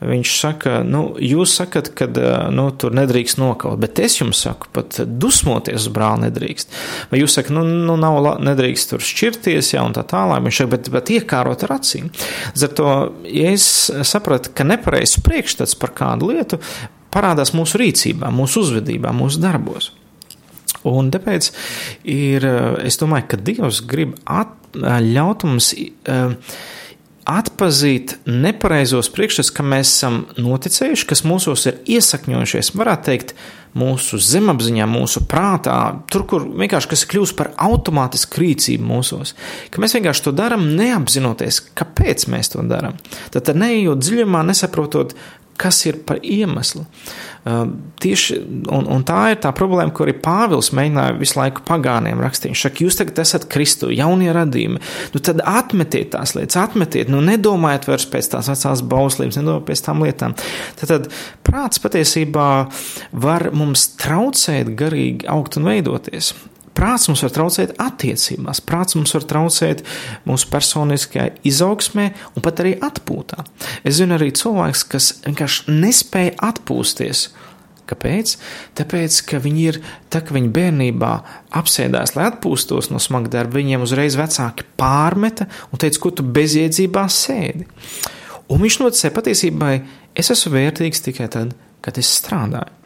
Viņš 0.00 0.32
saka, 0.38 0.78
nu, 0.86 1.02
jūs 1.20 1.52
sakat, 1.60 1.92
ka 1.98 2.08
nu, 2.54 2.70
tur 2.80 2.96
nedrīkst 2.96 3.40
nokaut, 3.42 3.76
bet 3.82 4.00
es 4.00 4.16
jums 4.22 4.40
saku, 4.46 4.70
pat 4.72 5.02
dusmoties 5.04 5.84
uz 5.84 5.92
brāli 5.92 6.30
nedrīkst. 6.30 6.72
Vai 7.12 7.20
jūs 7.20 7.36
sakat, 7.36 7.52
nu, 7.58 7.66
nu 7.90 7.98
nav, 8.00 8.22
nedrīkst 8.40 8.94
tur 8.94 9.04
šķirties, 9.04 9.74
ja 9.74 9.84
un 9.84 9.96
tā 9.96 10.06
tālāk, 10.08 10.40
viņš 10.46 10.62
saka, 10.62 10.74
bet, 10.78 10.90
bet 10.96 11.14
iekārot 11.20 11.68
ar 11.68 11.76
acīm. 11.76 12.08
Ar 12.56 12.76
to, 12.80 12.90
ja 13.28 13.52
es 13.52 13.68
sapratu, 14.08 14.54
ka 14.56 14.64
nepareizs 14.64 15.20
priekšstats 15.26 15.76
par 15.76 15.92
kādu 15.96 16.32
lietu 16.32 16.62
parādās 17.12 17.52
mūsu 17.52 17.82
rīcībā, 17.84 18.32
mūsu 18.32 18.64
uzvedībā, 18.64 19.12
mūsu 19.12 19.42
darbos. 19.44 19.92
Un 20.88 21.10
tāpēc 21.12 21.50
ir, 22.08 22.46
eh, 22.46 22.86
es 22.86 22.98
domāju, 23.00 23.28
ka 23.28 23.36
Dievs 23.36 23.82
grib 23.86 24.16
at, 24.26 24.52
eh, 24.74 25.00
ļaut 25.00 25.44
mums 25.44 25.74
uh, 26.08 26.34
atpazīt 27.30 28.16
nepareizos 28.26 29.10
priekšstats, 29.12 29.52
ka 29.54 29.62
mēs 29.62 29.92
esam 29.92 30.22
noticējuši, 30.40 31.06
kas 31.06 31.22
mūsos 31.28 31.66
ir 31.68 31.80
iesakņojušies, 31.98 32.72
varētu 32.78 33.10
teikt, 33.10 33.34
mūsu 33.78 34.18
zemapziņā, 34.18 34.86
mūsu 34.90 35.22
prātā, 35.30 35.76
tur, 36.10 36.24
kur 36.26 36.46
vienkārši 36.48 36.90
kas 36.90 37.04
kļūst 37.12 37.36
par 37.38 37.52
automātisku 37.68 38.42
rīcību 38.42 38.88
mūsos, 38.88 39.36
ka 39.70 39.82
mēs 39.82 39.94
vienkārši 39.94 40.24
to 40.26 40.32
darām 40.34 40.64
neapzinoties, 40.78 41.60
kāpēc 41.78 42.26
mēs 42.32 42.50
to 42.54 42.64
darām. 42.66 42.98
Tad, 43.30 43.44
tad 43.46 43.60
neejot 43.60 44.02
dziļumā, 44.02 44.42
nesaprotot, 44.48 45.14
kas 45.60 45.82
ir 45.88 46.00
par 46.08 46.20
iemeslu. 46.24 46.86
Tieši, 48.00 48.36
un, 48.72 48.84
un 48.92 49.04
tā 49.08 49.20
ir 49.32 49.38
tā 49.40 49.52
problēma, 49.56 49.92
ko 49.96 50.04
arī 50.04 50.14
Pāvils 50.20 50.70
mēģināja 50.76 51.16
visu 51.16 51.38
laiku 51.38 51.64
pagāniem 51.68 52.20
rakstīt. 52.20 52.52
Viņš 52.52 52.64
saka, 52.66 52.84
jūs 52.84 52.98
tagad 53.00 53.22
esat 53.22 53.46
Kristu, 53.52 53.88
jaunie 53.96 54.28
radījumi, 54.36 54.82
nu 55.14 55.22
tad 55.24 55.40
atmetiet 55.48 56.12
tās 56.14 56.34
lietas, 56.36 56.58
atmetiet, 56.60 57.08
nu 57.12 57.22
nedomājiet 57.24 57.88
vairs 57.88 58.06
pēc 58.12 58.28
tās 58.34 58.50
vecās 58.52 58.84
bauslības, 58.92 59.40
nedomājiet 59.40 59.68
pēc 59.70 59.84
tām 59.88 60.04
lietām. 60.04 60.36
Tad, 60.80 60.92
tad 60.92 61.10
prāts 61.46 61.80
patiesībā 61.82 62.50
var 63.24 63.48
mums 63.56 63.88
traucēt 64.00 64.74
garīgi 64.80 65.28
augt 65.32 65.60
un 65.60 65.68
veidoties. 65.72 66.34
Prāts 66.76 67.08
mums 67.10 67.24
var 67.24 67.32
traucēt 67.34 67.74
attiecībās, 67.82 68.62
prāts 68.62 68.96
mums 68.96 69.12
var 69.16 69.26
traucēt 69.32 69.82
mūsu 70.28 70.48
personiskajā 70.52 71.26
izaugsmē 71.50 72.06
un 72.36 72.44
pat 72.44 72.62
arī 72.62 72.76
atpūtā. 72.86 73.42
Es 73.82 73.98
zinu 73.98 74.16
arī 74.16 74.30
cilvēks, 74.38 74.84
kas 74.92 75.12
vienkārši 75.26 75.74
nespēja 75.74 76.36
atpūsties. 76.50 77.28
Kāpēc? 77.90 78.36
Tāpēc, 78.78 79.16
ka 79.26 79.40
viņi 79.42 79.66
ir, 79.66 79.80
tā 80.14 80.22
kā 80.22 80.36
viņi 80.36 80.52
bērnībā 80.54 81.10
apsēdās, 81.58 82.14
lai 82.14 82.28
atpūstos 82.30 82.92
no 82.92 83.02
smaga 83.02 83.32
darba, 83.32 83.58
viņiem 83.58 83.82
uzreiz 83.82 84.14
vecāki 84.20 84.68
pārmeta 84.78 85.48
un 85.72 85.82
teica, 85.82 85.98
ko 86.04 86.14
tu 86.14 86.26
bezjēdzībā 86.38 87.08
sēdi. 87.10 87.66
Un 88.50 88.62
viņš 88.62 88.82
noticēja 88.84 89.16
patiesībai, 89.16 89.74
es 90.14 90.30
esmu 90.30 90.54
vērtīgs 90.54 91.02
tikai 91.06 91.26
tad, 91.34 91.56
kad 91.82 91.98
es 91.98 92.14
strādāju. 92.20 92.79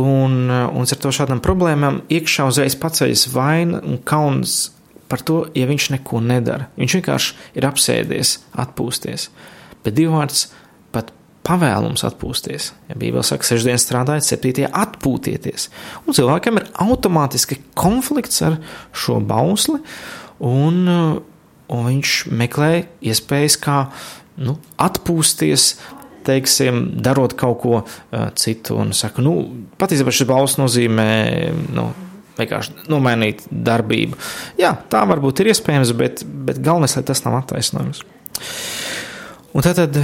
Un, 0.00 0.36
un 0.50 0.84
ar 0.84 1.00
to 1.02 1.12
šādām 1.14 1.42
problēmām 1.44 2.02
iekšā 2.12 2.46
uzreiz 2.50 2.76
paceļas 2.80 3.28
vaina 3.34 3.82
un 3.84 4.00
kauns 4.04 4.70
par 5.10 5.24
to, 5.26 5.42
ja 5.58 5.66
viņš 5.66 5.90
neko 5.96 6.22
nedara. 6.22 6.68
Viņš 6.78 6.98
vienkārši 7.00 7.38
ir 7.58 7.66
apsēdies, 7.66 8.36
atpūsties. 8.62 9.26
Bet 9.82 9.96
divvārds 9.96 10.46
pat 10.94 11.10
pavēlums 11.46 12.04
atpūsties. 12.06 12.70
Ja 12.90 12.98
Bībele 13.00 13.24
saka, 13.26 13.48
seši 13.48 13.70
dienas 13.70 13.86
strādājiet, 13.86 14.28
septītie 14.28 14.68
atpūtieties. 14.68 15.68
Un 16.04 16.16
cilvēkam 16.16 16.60
ir 16.60 16.68
automātiski 16.84 17.58
konflikts 17.78 18.42
ar 18.46 18.60
šo 18.94 19.18
bausli, 19.24 19.80
un, 20.46 20.82
un 20.90 21.88
viņš 21.88 22.16
meklē 22.30 22.72
iespējas, 23.10 23.58
kā 23.64 23.80
nu, 24.40 24.58
atpūsties, 24.80 25.72
teiksim, 26.30 26.84
darot 27.02 27.34
kaut 27.38 27.58
ko 27.64 27.74
uh, 27.82 28.28
citu. 28.38 28.78
Un 28.80 28.94
saka, 28.96 29.22
nu, 29.24 29.36
patiesībā 29.80 30.14
šis 30.14 30.30
balss 30.30 30.60
nozīmē. 30.60 31.10
Nu, 31.74 31.90
Vienkārši 32.40 32.86
nomainīt 32.88 33.42
darbību. 33.52 34.16
Jā, 34.56 34.70
tā 34.88 35.02
varbūt 35.10 35.42
ir 35.42 35.50
iespējams, 35.50 35.90
bet, 35.98 36.22
bet 36.24 36.62
galvenais, 36.64 36.94
lai 36.96 37.02
tas 37.04 37.20
nav 37.26 37.34
attaisnojums. 37.42 38.00
Un 39.52 39.66
tad, 39.66 39.76
tad 39.76 39.98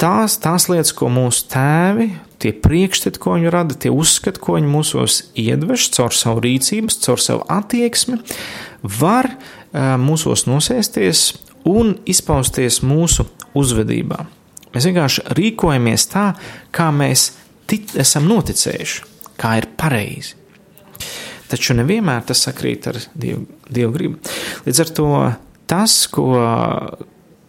tās, 0.00 0.38
tās 0.40 0.68
lietas, 0.70 0.94
ko 0.96 1.10
mūsu 1.12 1.44
tēvi, 1.52 2.08
tie 2.40 2.54
priekšstati, 2.56 3.20
ko 3.20 3.36
viņi 3.36 3.52
rada, 3.52 3.76
tie 3.76 3.92
uzskati, 3.92 4.40
ko 4.40 4.56
viņi 4.56 4.70
mūsos 4.70 5.20
iedvež 5.38 5.90
caur 5.96 6.16
savu 6.16 6.44
rīcības, 6.46 7.00
caur 7.04 7.20
savu 7.20 7.44
attieksmi, 7.52 8.20
var 9.00 9.32
uh, 9.34 9.96
mūsos 10.00 10.46
nosēsties 10.48 11.26
un 11.68 11.98
izpausties 12.08 12.80
mūsu 12.86 13.28
uzvedībā. 13.58 14.24
Mēs 14.74 14.86
vienkārši 14.86 15.24
rīkojamies 15.34 16.06
tā, 16.12 16.26
kā 16.74 16.90
mēs 16.94 17.30
tic, 17.70 17.94
esam 17.98 18.28
noticējuši, 18.30 19.06
kā 19.40 19.56
ir 19.58 19.66
pareizi. 19.78 20.36
Taču 21.50 21.74
nevienmēr 21.74 22.22
tas 22.28 22.44
sakrīt 22.46 22.86
ar 22.86 23.00
Dievu, 23.18 23.42
dievu 23.66 23.94
gribu. 23.96 24.34
Līdz 24.66 24.82
ar 24.84 24.92
to 24.94 25.08
tas, 25.70 25.96
ko, 26.12 26.28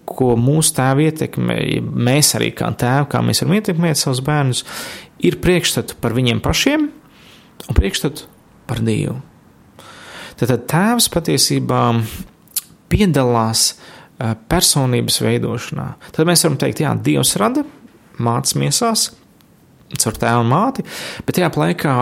ko 0.09 0.31
mūsu 0.41 0.73
tēvi 0.79 1.11
ietekmē, 1.11 1.59
mēs 2.09 2.33
arī 2.39 2.49
kā 2.57 2.71
tēvi, 2.73 3.09
kā 3.11 3.21
mēs 3.25 3.43
varam 3.43 3.59
ietekmēt 3.59 4.01
savus 4.01 4.23
bērnus, 4.25 4.65
ir 5.21 5.37
priekšstatu 5.43 5.99
par 6.01 6.17
viņiem 6.17 6.41
pašiem 6.41 6.89
un 7.67 7.77
priekšstatu 7.77 8.25
par 8.69 8.81
Dievu. 8.85 9.19
Tad 10.41 10.55
tēvs 10.65 11.05
patiesībā 11.13 11.83
piedalās 12.89 13.67
uh, 13.75 13.90
personības 14.51 15.21
veidošanā. 15.23 15.87
Tad 16.15 16.29
mēs 16.29 16.45
varam 16.45 16.57
teikt, 16.61 16.83
jā, 16.83 16.93
Dievs 17.05 17.35
rada, 17.41 17.63
mācīs 18.21 18.57
miesās, 18.59 19.07
caur 19.99 20.19
tēvu 20.21 20.43
un 20.45 20.51
māti, 20.51 20.85
bet 21.25 21.37
tajā 21.37 21.51
laikā 21.63 21.95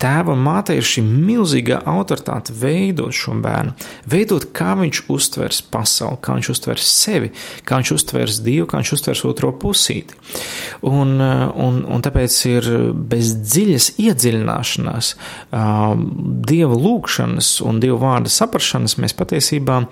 tēvam 0.00 0.40
un 0.40 0.46
mātei 0.46 0.78
ir 0.80 0.86
šī 0.86 1.02
milzīga 1.04 1.80
autoritāte 1.88 2.54
veidot 2.56 3.14
šo 3.16 3.34
bērnu, 3.42 3.74
veidot, 4.10 4.48
kā 4.56 4.74
viņš 4.78 5.02
uztvers 5.12 5.60
pasauli, 5.72 6.18
kā 6.24 6.36
viņš 6.38 6.50
uztvers 6.54 6.88
sevi, 6.88 7.32
kā 7.68 7.80
viņš 7.80 7.92
uztvers 7.98 8.40
Dievu, 8.44 8.68
kā 8.70 8.80
viņš 8.80 8.92
uztvers 8.96 9.24
otro 9.28 9.52
pusīti. 9.60 10.16
Un, 10.88 11.16
un, 11.20 11.80
un 11.84 12.04
tāpēc 12.04 12.36
ir 12.50 12.68
bez 13.10 13.34
dziļas 13.40 13.92
iedziļināšanās, 14.00 15.14
Dieva 16.50 16.78
lūgšanas 16.86 17.56
un 17.66 17.82
Dieva 17.82 18.00
vārda 18.04 18.32
saprašanas 18.32 18.96
mēs 19.02 19.16
patiesībā 19.18 19.82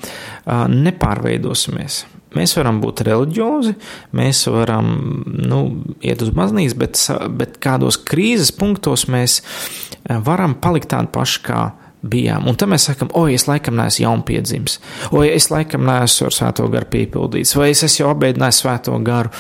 nepārveidosimies. 0.73 2.05
Mēs 2.39 2.55
varam 2.59 2.79
būt 2.83 3.03
reliģiozi, 3.09 3.75
mēs 4.17 4.45
varam 4.53 4.89
nu, 5.27 5.61
iet 6.05 6.23
uz 6.23 6.31
baznīcu, 6.35 6.79
bet, 6.79 7.03
bet 7.41 7.59
kādos 7.63 7.99
krīzes 8.09 8.53
punktos 8.55 9.09
mēs 9.11 9.41
eh, 9.43 10.17
varam 10.25 10.57
palikt 10.63 10.93
tādi 10.95 11.11
paši, 11.15 11.43
kā 11.49 11.63
bijām. 12.09 12.47
Un 12.47 12.55
tad 12.59 12.71
mēs 12.71 12.87
sakām, 12.89 13.11
oi, 13.19 13.35
es 13.35 13.49
laikam 13.49 13.77
neesmu 13.79 14.05
jaunpiedzimis, 14.05 14.79
oi, 15.11 15.27
es 15.33 15.51
laikam 15.51 15.87
neesmu 15.89 16.29
ar 16.29 16.37
svēto 16.37 16.69
garu 16.73 16.91
piepildīts, 16.95 17.57
vai 17.59 17.73
es 17.75 17.83
esmu 17.89 18.13
apbēdinājis 18.13 18.63
svēto 18.63 18.95
garu. 19.05 19.35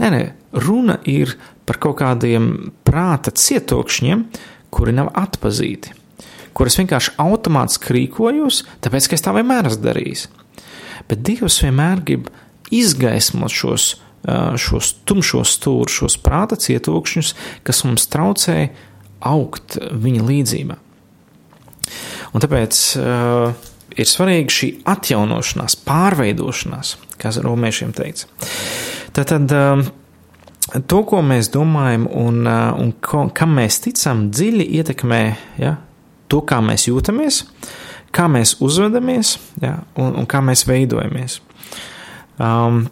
Nē, 0.00 0.10
nē, 0.12 0.22
runa 0.66 0.98
ir 1.08 1.36
par 1.64 1.80
kaut 1.80 2.00
kādiem 2.02 2.50
prāta 2.84 3.32
cietokšņiem, 3.32 4.26
kuri 4.74 4.96
nav 4.96 5.12
atpazīti 5.16 5.94
kur 6.54 6.70
es 6.70 6.78
vienkārši 6.78 7.16
automātiski 7.18 7.96
rīkojos, 7.96 8.62
tāpēc, 8.84 9.08
ka 9.10 9.18
es 9.18 9.24
tā 9.24 9.34
vienmēr 9.34 9.66
esmu 9.70 9.88
darījis. 9.88 10.28
Bet 11.10 11.24
Dievs 11.26 11.60
vienmēr 11.64 12.02
grib 12.06 12.30
izgaismot 12.74 13.52
šos, 13.52 13.94
šos 14.60 14.94
tumšos 15.08 15.58
stūrus, 15.58 15.98
šos 16.00 16.16
prāta 16.24 16.56
cietokšņus, 16.60 17.34
kas 17.66 17.84
mums 17.86 18.08
traucē 18.12 18.58
augt 19.24 19.78
viņa 19.80 20.24
līdzībā. 20.28 20.78
Un 22.34 22.42
tāpēc 22.42 22.78
uh, 22.98 23.52
ir 23.94 24.08
svarīga 24.08 24.52
šī 24.52 24.70
atjaunošanās, 24.90 25.76
pārveidošanās, 25.86 26.96
kā 27.20 27.32
romiešiem 27.44 27.92
teikts. 27.96 28.26
Tātad 29.14 29.52
uh, 29.54 29.84
to, 30.90 31.02
ko 31.08 31.22
mēs 31.22 31.52
domājam 31.54 32.08
un, 32.10 32.42
uh, 32.48 32.72
un 32.80 32.94
ko, 33.04 33.28
kam 33.36 33.54
mēs 33.60 33.82
ticam, 33.84 34.28
dziļi 34.34 34.66
ietekmē 34.80 35.22
ja, 35.62 35.76
to, 36.32 36.42
kā 36.48 36.58
mēs 36.64 36.88
jūtamies, 36.88 37.44
kā 38.14 38.28
mēs 38.30 38.56
uzvedamies 38.64 39.36
ja, 39.62 39.78
un, 40.00 40.14
un 40.20 40.28
kā 40.30 40.42
mēs 40.44 40.66
veidojamies. 40.68 41.40
Um, 42.40 42.84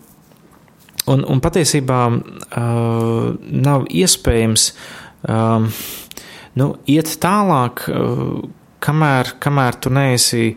un, 1.11 1.25
un 1.26 1.43
patiesībā 1.43 2.00
uh, 2.12 3.29
nav 3.43 3.87
iespējams 3.91 4.71
um, 5.29 5.71
nu, 6.59 6.75
iet 6.91 7.17
tālāk. 7.23 7.87
Uh, 7.91 8.43
kamēr, 8.83 9.37
kamēr 9.43 9.79
tu 9.83 9.93
neesi 9.95 10.52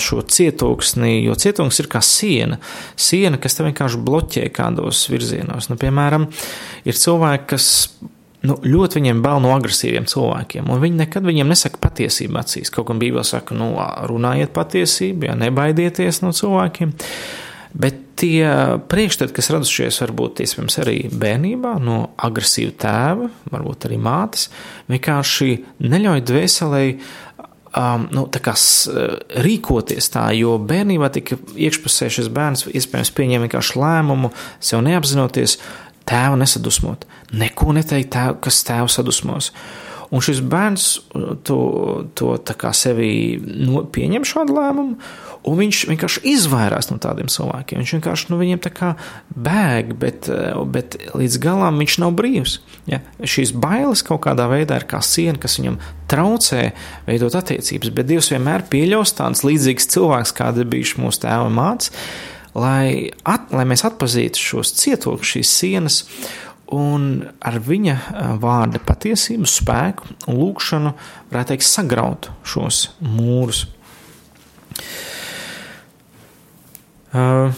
šo 0.00 0.22
cietoksnī, 0.24 1.18
jo 1.26 1.36
cietoksnis 1.36 1.82
ir 1.82 1.88
kā 1.92 2.00
siena, 2.04 2.56
siena, 2.96 3.40
kas 3.42 3.58
te 3.58 3.66
vienkārši 3.66 4.00
bloķē 4.06 4.46
kādos 4.56 5.02
virzienos. 5.12 5.68
Nu, 5.68 5.76
piemēram, 5.80 6.28
ir 6.88 6.96
cilvēki, 6.96 7.48
kas 7.52 7.66
nu, 8.46 8.56
ļoti 8.62 9.00
viņiem 9.00 9.22
bail 9.24 9.42
no 9.44 9.52
agresīviem 9.56 10.06
cilvēkiem, 10.10 10.70
viņi 10.82 11.02
nekad 11.02 11.26
viņiem 11.26 11.50
nesaka 11.52 11.80
patiesību 11.82 12.40
acīs. 12.40 12.72
Kaut 12.74 12.88
gan 12.90 13.02
Bībelē 13.02 13.24
saka, 13.26 13.56
nu, 13.58 13.72
runājiet 14.10 14.54
patiesību, 14.56 15.28
ja 15.30 15.36
nebaidieties 15.38 16.22
no 16.24 16.32
cilvēkiem. 16.36 16.94
Bet 17.76 18.02
tie 18.16 18.46
priekšstati, 18.88 19.34
kas 19.36 19.50
radušies 19.52 20.00
varbūt 20.00 20.40
iespējams 20.44 20.78
arī 20.80 20.96
bērnībā, 21.12 21.74
no 21.84 21.98
agresīva 22.24 22.72
tēva, 22.86 23.28
varbūt 23.52 23.88
arī 23.88 24.00
mātes, 24.00 24.48
vienkārši 24.88 25.50
neļauj 25.84 26.24
dvēselēji 26.30 26.96
um, 27.76 28.06
nu, 28.14 28.24
tā 28.32 28.40
kā 28.44 28.54
rīkoties 29.44 30.10
tā, 30.14 30.28
jo 30.38 30.56
bērnībā 30.62 31.10
tika 31.14 31.38
iekšpusē 31.54 32.08
šis 32.12 32.30
bērns 32.32 32.66
iespējams 32.70 33.12
pieņēma 33.16 33.46
vienkārši 33.46 33.80
lēmumu, 33.82 34.32
sev 34.64 34.84
neapzinoties, 34.86 35.58
tēvu 36.08 36.38
nesadusmot, 36.40 37.06
neko 37.36 37.74
neteikt, 37.76 38.12
tēv, 38.14 38.40
kas 38.44 38.62
tēvu 38.66 38.92
sadusmos. 38.92 39.52
Un 40.14 40.22
šis 40.22 40.38
bērns 40.46 40.90
to, 41.44 41.60
to 42.14 42.34
kā 42.58 42.70
sevi 42.76 43.08
no, 43.42 43.82
pieņem 43.90 44.26
šādu 44.28 44.54
lēmumu, 44.54 45.08
Un 45.46 45.60
viņš 45.60 45.84
vienkārši 45.86 46.22
izvairās 46.26 46.88
no 46.90 46.96
tādiem 46.98 47.28
cilvēkiem. 47.30 47.78
Viņš 47.78 47.92
vienkārši 47.94 48.30
no 48.32 48.38
viņiem 48.40 48.60
tā 48.64 48.72
kā 48.74 48.88
bēg, 49.30 49.92
bet, 50.02 50.26
bet 50.74 50.96
līdz 51.14 51.38
galam 51.42 51.78
viņš 51.78 51.98
nav 52.02 52.16
brīvs. 52.18 52.56
Ja? 52.90 52.98
Šīs 53.22 53.52
bailes 53.54 54.02
kaut 54.06 54.24
kādā 54.26 54.48
veidā 54.50 54.80
ir 54.80 54.88
kā 54.90 54.98
siena, 55.06 55.38
kas 55.38 55.60
viņam 55.60 55.78
traucē 56.10 56.64
veidot 57.06 57.38
attiecības, 57.38 57.94
bet 57.94 58.10
Dievs 58.10 58.32
vienmēr 58.34 58.66
pieļaus 58.72 59.14
tādus 59.20 59.44
līdzīgus 59.46 59.86
cilvēkus, 59.94 60.34
kādi 60.34 60.64
ir 60.64 60.72
bijuši 60.74 61.04
mūsu 61.04 61.22
tēva 61.28 61.46
mācība, 61.54 62.02
lai, 62.56 63.12
at, 63.28 63.52
lai 63.54 63.66
mēs 63.68 63.84
atpazītu 63.86 64.40
šos 64.40 64.74
cietokļus, 64.80 65.32
šīs 65.36 65.54
sienas. 65.60 66.02
Un 66.74 67.20
ar 67.46 67.60
viņa 67.62 67.94
vārda 68.42 68.80
patiesību, 68.82 69.46
spēku 69.46 70.08
un 70.26 70.40
lūgšanu, 70.40 70.96
varētu 71.30 71.52
teikt, 71.52 71.66
sagraut 71.68 72.30
šos 72.42 72.88
mūrus. 73.06 73.68
Uh, 77.16 77.54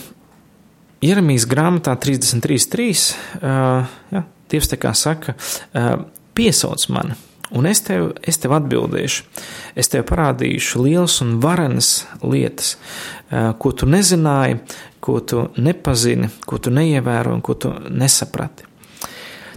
Jeremijas 1.02 1.47
grāmatā 1.49 1.95
33.3. 1.99 2.90
Uh, 3.38 3.88
ja, 4.12 4.26
Dievs 4.49 4.71
tā 4.71 4.78
kā 4.81 4.93
saka, 4.97 5.35
uh, 5.35 5.95
piesauc 6.37 6.85
mani, 6.95 7.17
un 7.57 7.67
es 7.71 7.81
tev, 7.87 8.12
es 8.23 8.38
tev 8.40 8.55
atbildēšu. 8.59 9.25
Es 9.78 9.90
tev 9.93 10.05
parādīšu 10.09 10.85
lielas 10.85 11.19
un 11.25 11.38
varenas 11.43 12.04
lietas, 12.23 12.76
ko 13.28 13.73
tu 13.76 13.87
nezināji, 13.89 14.58
ko 15.08 15.21
tu 15.25 15.47
nepazini, 15.56 16.28
ko 16.44 16.60
tu 16.60 16.73
neievēro 16.75 17.32
un 17.32 17.44
ko 17.44 17.56
tu 17.56 17.73
nesaprati. 17.88 18.66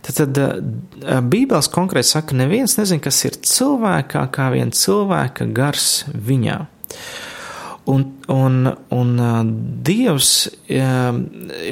Tad, 0.02 0.16
tad 0.18 0.40
uh, 0.40 1.20
Bībeles 1.28 1.68
konkrēti 1.74 2.10
saka, 2.14 2.38
neviens 2.40 2.78
nezina, 2.80 3.04
kas 3.04 3.20
ir 3.28 3.36
cilvēkā, 3.46 4.24
kā 4.34 4.48
vien 4.56 4.72
cilvēka 4.74 5.50
gars 5.54 6.06
viņā. 6.16 6.62
Un, 7.92 8.06
un, 8.32 8.72
un 8.94 9.12
Dievs, 9.84 10.32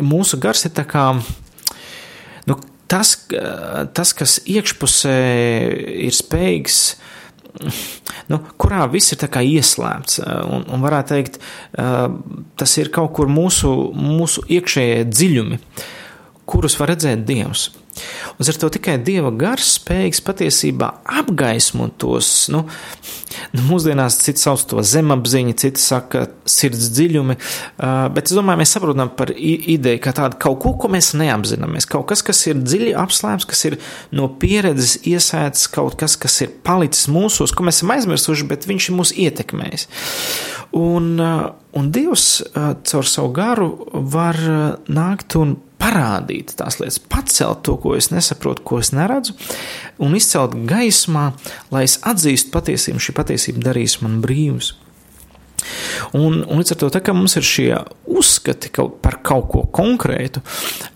mūsu 0.03 0.39
gars 0.41 0.65
ir 0.65 0.73
kā, 0.89 1.03
nu, 2.49 2.57
tas, 2.89 3.13
tas, 3.93 4.13
kas 4.17 4.39
iekšpusē 4.49 5.19
ir 6.09 6.17
spējīgs, 6.17 6.79
nu, 8.31 8.41
kurā 8.62 8.85
viss 8.91 9.13
ir 9.13 9.21
ieslēgts. 9.45 10.21
Un, 10.49 10.65
un 10.69 10.85
varētu 10.85 11.15
teikt, 11.15 11.39
tas 12.59 12.77
ir 12.81 12.91
kaut 12.95 13.13
kur 13.17 13.31
mūsu, 13.31 13.73
mūsu 13.95 14.45
iekšējie 14.47 15.03
dziļumi, 15.09 15.62
kurus 16.49 16.79
var 16.79 16.93
redzēt 16.93 17.25
Dievs. 17.27 17.69
Un 18.38 18.47
ar 18.47 18.59
to 18.62 18.69
tikai 18.71 18.97
Dieva 19.03 19.31
gars 19.35 19.75
spējīgs 19.79 20.21
patiesībā 20.23 20.91
apgaismot 21.19 21.97
tos, 21.99 22.29
nu, 22.53 22.63
nu 23.55 23.65
mūsdienās 23.67 24.19
citi 24.23 24.43
sauc 24.43 24.63
to 24.69 24.83
zemapziņu, 24.85 25.55
citi 25.59 25.81
saka 25.81 26.25
sirds 26.49 26.89
dziļumi, 26.95 27.38
bet 28.15 28.29
es 28.29 28.35
domāju, 28.38 28.62
mēs 28.62 28.73
saprotam 28.75 29.12
par 29.17 29.33
ideju, 29.35 30.01
ka 30.03 30.13
tāda 30.17 30.39
kaut 30.41 30.59
ko, 30.63 30.73
ko 30.81 30.91
mēs 30.93 31.12
neapzināmies, 31.19 31.88
kaut 31.89 32.07
kas, 32.12 32.23
kas 32.25 32.43
ir 32.49 32.62
dziļi 32.62 32.93
apslēpts, 32.99 33.47
kas 33.49 33.65
ir 33.69 33.77
no 34.15 34.29
pieredzes 34.41 34.99
iesēts, 35.09 35.69
kaut 35.73 35.97
kas, 35.99 36.17
kas 36.19 36.39
ir 36.45 36.53
palicis 36.65 37.09
mūsos, 37.12 37.53
ko 37.55 37.67
mēs 37.67 37.81
esam 37.81 37.95
aizmirsuši, 37.95 38.49
bet 38.49 38.69
viņš 38.69 38.89
ir 38.89 38.99
mūs 38.99 39.15
ietekmējis. 39.25 39.88
Un, 40.77 41.15
un 41.19 41.89
Dievs 41.95 42.27
caur 42.53 43.09
savu 43.09 43.33
garu 43.33 43.71
var 44.13 44.38
nākt 44.85 45.38
un 45.39 45.57
parādīt 45.79 46.53
tās 46.59 46.79
lietas, 46.81 46.99
pacelt 47.11 47.63
to, 47.67 47.77
ko 47.81 47.95
es 47.97 48.11
nesaprotu, 48.13 48.65
ko 48.67 48.81
es 48.83 48.91
neredzu, 48.95 49.35
un 50.03 50.17
izcelt 50.17 50.57
gaismā, 50.69 51.31
lai 51.73 51.85
es 51.87 51.99
atzīstu 52.07 52.53
patiesību, 52.55 53.01
šī 53.03 53.17
patiesība 53.17 53.69
darīs 53.71 53.99
man 54.03 54.19
brīvus. 54.23 54.75
Un, 56.15 56.39
un 56.47 56.59
līdz 56.61 56.73
ar 56.73 56.79
to, 56.81 56.89
tā 56.93 57.01
kā 57.03 57.13
mums 57.15 57.35
ir 57.39 57.45
šie 57.45 57.69
uzskati 58.09 58.71
kaut, 58.73 58.99
par 59.03 59.19
kaut 59.25 59.49
ko 59.51 59.63
konkrētu, 59.75 60.41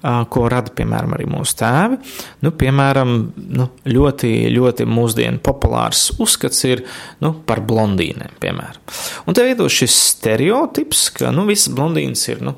ko 0.03 0.45
rada, 0.51 0.73
piemēram, 0.75 1.15
arī 1.17 1.27
mūsu 1.29 1.57
tēvi, 1.59 1.99
nu, 2.45 2.53
piemēram, 2.59 3.15
nu, 3.59 3.69
ļoti, 3.89 4.33
ļoti 4.55 4.87
mūsdienu 4.89 5.41
populārs 5.43 6.05
uzskats 6.23 6.63
ir 6.69 6.85
nu, 7.23 7.33
par 7.47 7.63
blondīnēm, 7.67 8.37
piemēram. 8.43 8.95
Un 9.27 9.37
te 9.37 9.45
veido 9.45 9.69
šis 9.71 9.97
stereotips, 10.13 11.09
ka 11.19 11.33
nu, 11.35 11.47
visas 11.49 11.73
blondīnas 11.75 12.27
ir 12.31 12.43
nu, 12.45 12.57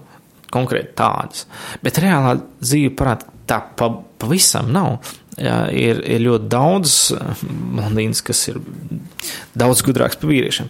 konkrēti 0.54 0.96
tādas. 0.98 1.46
Bet 1.84 2.00
reālā 2.02 2.36
dzīve 2.62 2.94
parāda, 2.98 3.30
tā 3.50 3.62
pa, 3.78 3.92
pavisam 4.22 4.72
nav. 4.74 5.00
Jā, 5.36 5.66
ir, 5.76 5.98
ir 6.08 6.22
ļoti 6.24 6.48
daudz 6.48 6.94
blondīnas, 7.76 8.22
kas 8.24 8.46
ir 8.54 8.62
daudz 9.58 9.84
gudrāks 9.84 10.20
par 10.22 10.32
vīriešiem. 10.32 10.70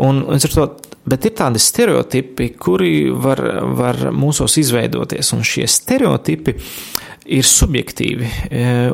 Un, 0.00 0.22
un 0.24 0.40
to, 0.40 0.64
bet 1.04 1.28
ir 1.28 1.36
tādi 1.36 1.60
stereotipi, 1.60 2.54
kuri 2.56 3.10
var, 3.12 3.42
var 3.76 4.00
mūsos 4.16 4.56
izveidoties, 4.62 5.34
un 5.36 5.44
šie 5.44 5.68
stereotipi 5.68 6.56
ir 7.30 7.46
subjektīvi, 7.46 8.30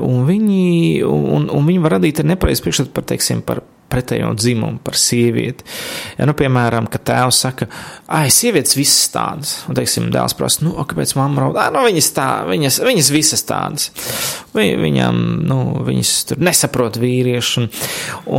un 0.02 0.26
viņi, 0.26 0.66
un, 1.06 1.46
un 1.46 1.70
viņi 1.70 1.84
var 1.84 1.96
radīt 1.96 2.24
nepareizu 2.26 2.66
priekšstatu 2.66 2.92
par, 2.96 3.06
teiksim, 3.08 3.46
par 3.46 3.62
pretējo 3.96 4.32
dzimumu, 4.38 4.80
par 4.84 4.98
sievieti. 5.00 5.66
Ja, 6.16 6.28
nu, 6.28 6.36
piemēram, 6.38 6.88
ka 6.92 7.00
tēvs 7.00 7.42
saka, 7.46 7.68
ah, 8.06 8.26
sievietes 8.32 8.76
visas 8.78 9.10
tādas, 9.14 9.54
un, 9.66 9.76
teiksim, 9.78 10.10
dēls 10.14 10.36
prasa, 10.38 10.64
nu, 10.66 10.76
kāpēc 10.86 11.16
mamma 11.18 11.46
raud, 11.46 11.60
ah, 11.60 11.70
nu, 11.74 11.84
viņas 11.86 12.10
tā, 12.16 12.28
viņas, 12.48 12.80
viņas 12.86 13.12
visas 13.14 13.46
tādas. 13.48 13.90
Vi, 14.56 14.70
viņam, 14.80 15.18
nu, 15.44 15.60
viņas 15.84 16.12
tur 16.30 16.40
nesaprot 16.44 16.96
vīriešu, 17.00 17.66
un, 17.66 17.70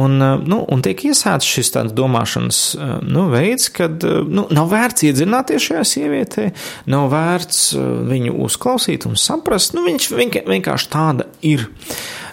un, 0.08 0.48
nu, 0.48 0.62
un 0.67 0.84
tiek 0.86 1.02
iesācis 1.10 1.58
šis 1.58 1.74
tāds 1.76 1.96
domāšanas, 1.98 2.62
nu, 3.08 3.28
veids, 3.34 3.70
kad, 3.74 4.04
nu, 4.04 4.48
nav 4.54 4.70
vērts 4.72 5.08
iedzināties 5.10 5.70
šajā 5.70 5.84
sievietē, 5.93 6.50
nav 6.91 7.10
vērts 7.13 7.72
viņu 8.12 8.38
uzklausīt 8.48 9.08
un 9.10 9.17
saprast, 9.20 9.76
nu, 9.78 9.86
viņš 9.88 10.12
vienkārši 10.48 10.93
tāda 10.93 11.30
ir. 11.46 11.67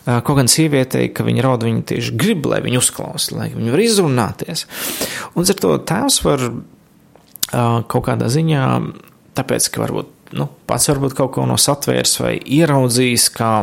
Kaut 0.04 0.36
gan 0.36 0.50
sievietei, 0.52 1.08
ka 1.14 1.24
viņa 1.24 1.44
raud, 1.46 1.64
viņa 1.64 1.86
tieši 1.88 2.16
grib, 2.20 2.44
lai 2.50 2.60
viņu 2.64 2.82
uzklausa, 2.82 3.38
lai 3.38 3.48
viņa 3.54 3.72
var 3.72 3.82
izrunāties. 3.84 4.66
Un 5.34 5.48
ar 5.48 5.60
to 5.62 5.72
tēvs 5.88 6.20
var 6.26 6.44
kaut 7.88 8.04
kādā 8.08 8.28
ziņā, 8.32 8.66
tāpēc, 9.38 9.70
ka 9.72 9.84
varbūt 9.84 10.36
nu, 10.36 10.48
pats 10.68 10.90
varbūt 10.90 11.16
kaut 11.16 11.34
ko 11.36 11.48
no 11.48 11.56
satvērs 11.60 12.18
vai 12.20 12.36
ieraudzījis, 12.42 13.30
kā 13.34 13.54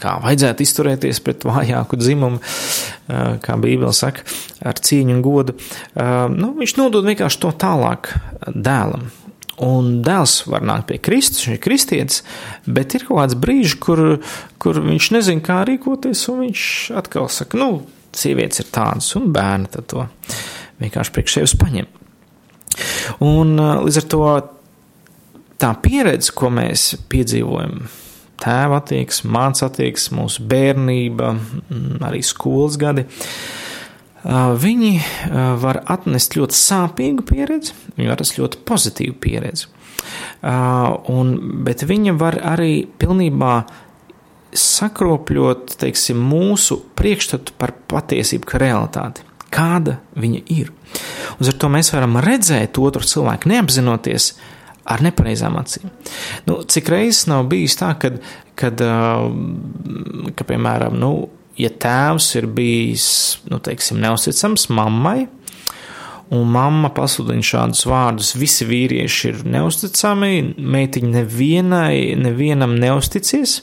kā 0.00 0.16
vajadzētu 0.22 0.64
izturēties 0.64 1.20
pret 1.24 1.44
vājāku 1.46 1.98
dzimumu, 2.00 2.40
kā 3.44 3.58
Bībele 3.60 3.92
saka, 3.94 4.24
ar 4.66 4.78
cieņu 4.78 5.16
un 5.16 5.20
godu. 5.24 5.56
Nu, 6.34 6.52
viņš 6.58 6.76
nodod 6.80 7.06
vienkārši 7.06 7.42
to 7.44 7.52
tālāk 7.64 8.10
dēlam. 8.50 9.10
Un 9.62 10.00
dēls 10.02 10.40
var 10.50 10.64
nākt 10.66 10.88
pie 10.88 10.98
Kristus, 10.98 11.44
viņš 11.46 11.54
ir 11.54 11.62
kristietis, 11.62 12.22
bet 12.66 12.96
ir 12.96 13.04
kaut 13.06 13.20
kāds 13.20 13.36
brīžs, 13.38 13.76
kur, 13.78 14.02
kur 14.58 14.80
viņš 14.82 15.10
nezina, 15.14 15.44
kā 15.44 15.60
rīkoties, 15.68 16.24
un 16.32 16.40
viņš 16.46 16.64
atkal 16.98 17.28
saka, 17.30 17.60
nu, 17.60 17.84
sievietes 18.14 18.64
ir 18.64 18.72
tādas, 18.74 19.12
un 19.18 19.30
bērni 19.34 19.70
to 19.86 20.08
vienkārši 20.82 21.14
priekš 21.14 21.38
sevis 21.38 21.54
paņem. 21.60 21.86
Un 23.22 23.54
līdz 23.54 24.00
ar 24.00 24.08
to 24.10 24.24
tā 25.62 25.70
pieredze, 25.84 26.32
ko 26.34 26.50
mēs 26.54 26.94
piedzīvojam, 27.12 27.84
tēva 28.42 28.80
attieksme, 28.82 29.30
māca 29.34 29.68
attieksme, 29.68 30.18
mūsu 30.18 30.44
bērnība, 30.50 31.30
arī 32.08 32.24
skolas 32.26 32.78
gadi. 32.80 33.06
Viņi 34.24 34.92
var 35.60 35.82
atnest 35.92 36.36
ļoti 36.38 36.56
sāpīgu 36.56 37.24
pieredzi, 37.28 37.74
viņi 37.98 38.08
var 38.08 38.16
atnest 38.16 38.38
ļoti 38.40 38.60
pozitīvu 38.64 39.16
pieredzi. 39.20 39.68
Un, 41.12 41.34
bet 41.66 41.84
viņa 41.84 42.14
var 42.20 42.38
arī 42.54 42.86
pilnībā 43.00 43.54
sakropļot 44.54 45.76
teiksim, 45.82 46.20
mūsu 46.30 46.78
priekšstatu 46.96 47.56
par 47.58 47.74
patiesību, 47.90 48.48
ka 48.48 48.60
realitāti, 48.62 49.24
kāda 49.52 49.98
viņa 50.20 50.42
ir. 50.54 50.70
Un 51.36 51.48
ar 51.50 51.56
to 51.58 51.70
mēs 51.72 51.90
varam 51.94 52.20
redzēt 52.22 52.78
otru 52.78 53.04
cilvēku, 53.08 53.50
neapzinoties, 53.50 54.32
ar 54.88 55.02
nepareizām 55.04 55.56
acīm. 55.58 55.90
Nu, 56.48 56.60
cik 56.68 56.90
reizes 56.92 57.26
nav 57.30 57.48
bijis 57.50 57.76
tā, 57.80 57.94
kad, 58.00 58.20
kad 58.58 58.78
ka, 58.78 60.46
piemēram, 60.46 60.96
nu, 61.00 61.12
ja 61.60 61.70
tēvs 61.70 62.30
ir 62.40 62.48
bijis, 62.50 63.06
nu, 63.50 63.60
teiksim, 63.62 64.00
neusticams 64.02 64.68
mammai, 64.74 65.26
un 66.34 66.48
mamma 66.50 66.90
pasludina 66.94 67.44
šādus 67.44 67.84
vārdus, 67.88 68.34
visi 68.38 68.66
vīrieši 68.68 69.30
ir 69.30 69.44
neusticami, 69.56 70.32
meitiņa 70.58 71.12
nevienai, 71.18 71.98
nevienam 72.18 72.74
neusticies, 72.80 73.60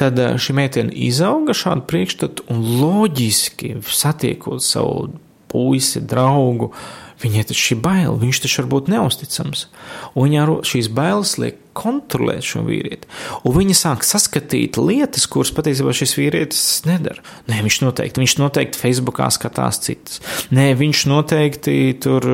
tad 0.00 0.20
šī 0.40 0.56
meitene 0.56 0.94
izauga 1.08 1.56
šādu 1.56 1.84
priekšstatu 1.90 2.48
un 2.52 2.62
loģiski 2.80 3.74
satiekot 3.84 4.64
savu 4.64 5.10
puisi, 5.50 6.00
draugu, 6.06 6.70
uh, 6.70 7.09
Viņai 7.20 7.42
taču 7.50 7.74
ir 7.74 7.80
bail, 7.84 8.14
viņš 8.20 8.38
taču 8.44 8.62
var 8.62 8.68
būt 8.74 8.86
neusticams. 8.92 9.66
Un 10.14 10.30
viņa 10.30 10.44
šīs 10.70 10.88
bailes 10.96 11.34
liek 11.40 11.58
kontrolēt 11.76 12.46
šo 12.48 12.62
vīrieti. 12.66 13.08
Un 13.46 13.54
viņa 13.54 13.76
sāk 13.76 14.06
saskatīt 14.08 14.78
lietas, 14.80 15.26
kuras 15.30 15.52
patiesībā 15.54 15.92
šis 15.96 16.16
vīrietis 16.18 16.64
nedara. 16.88 17.22
Nē, 17.50 17.60
viņš 17.66 17.80
noteikti, 17.84 18.24
viņš 18.24 18.36
noteikti 18.40 18.80
Facebookā 18.80 19.28
skatās 19.36 19.82
citas. 19.84 20.20
Nē, 20.54 20.70
viņš 20.80 21.04
noteikti 21.12 21.76
tur, 22.02 22.26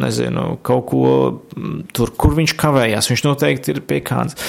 nezinu, 0.00 0.56
kaut 0.66 0.88
ko 0.90 1.14
tur, 1.96 2.14
kur 2.16 2.36
viņš 2.40 2.56
kavējās. 2.60 3.12
Viņš 3.12 3.26
noteikti 3.28 3.76
ir 3.76 3.84
pie 3.84 4.00
kādas. 4.04 4.40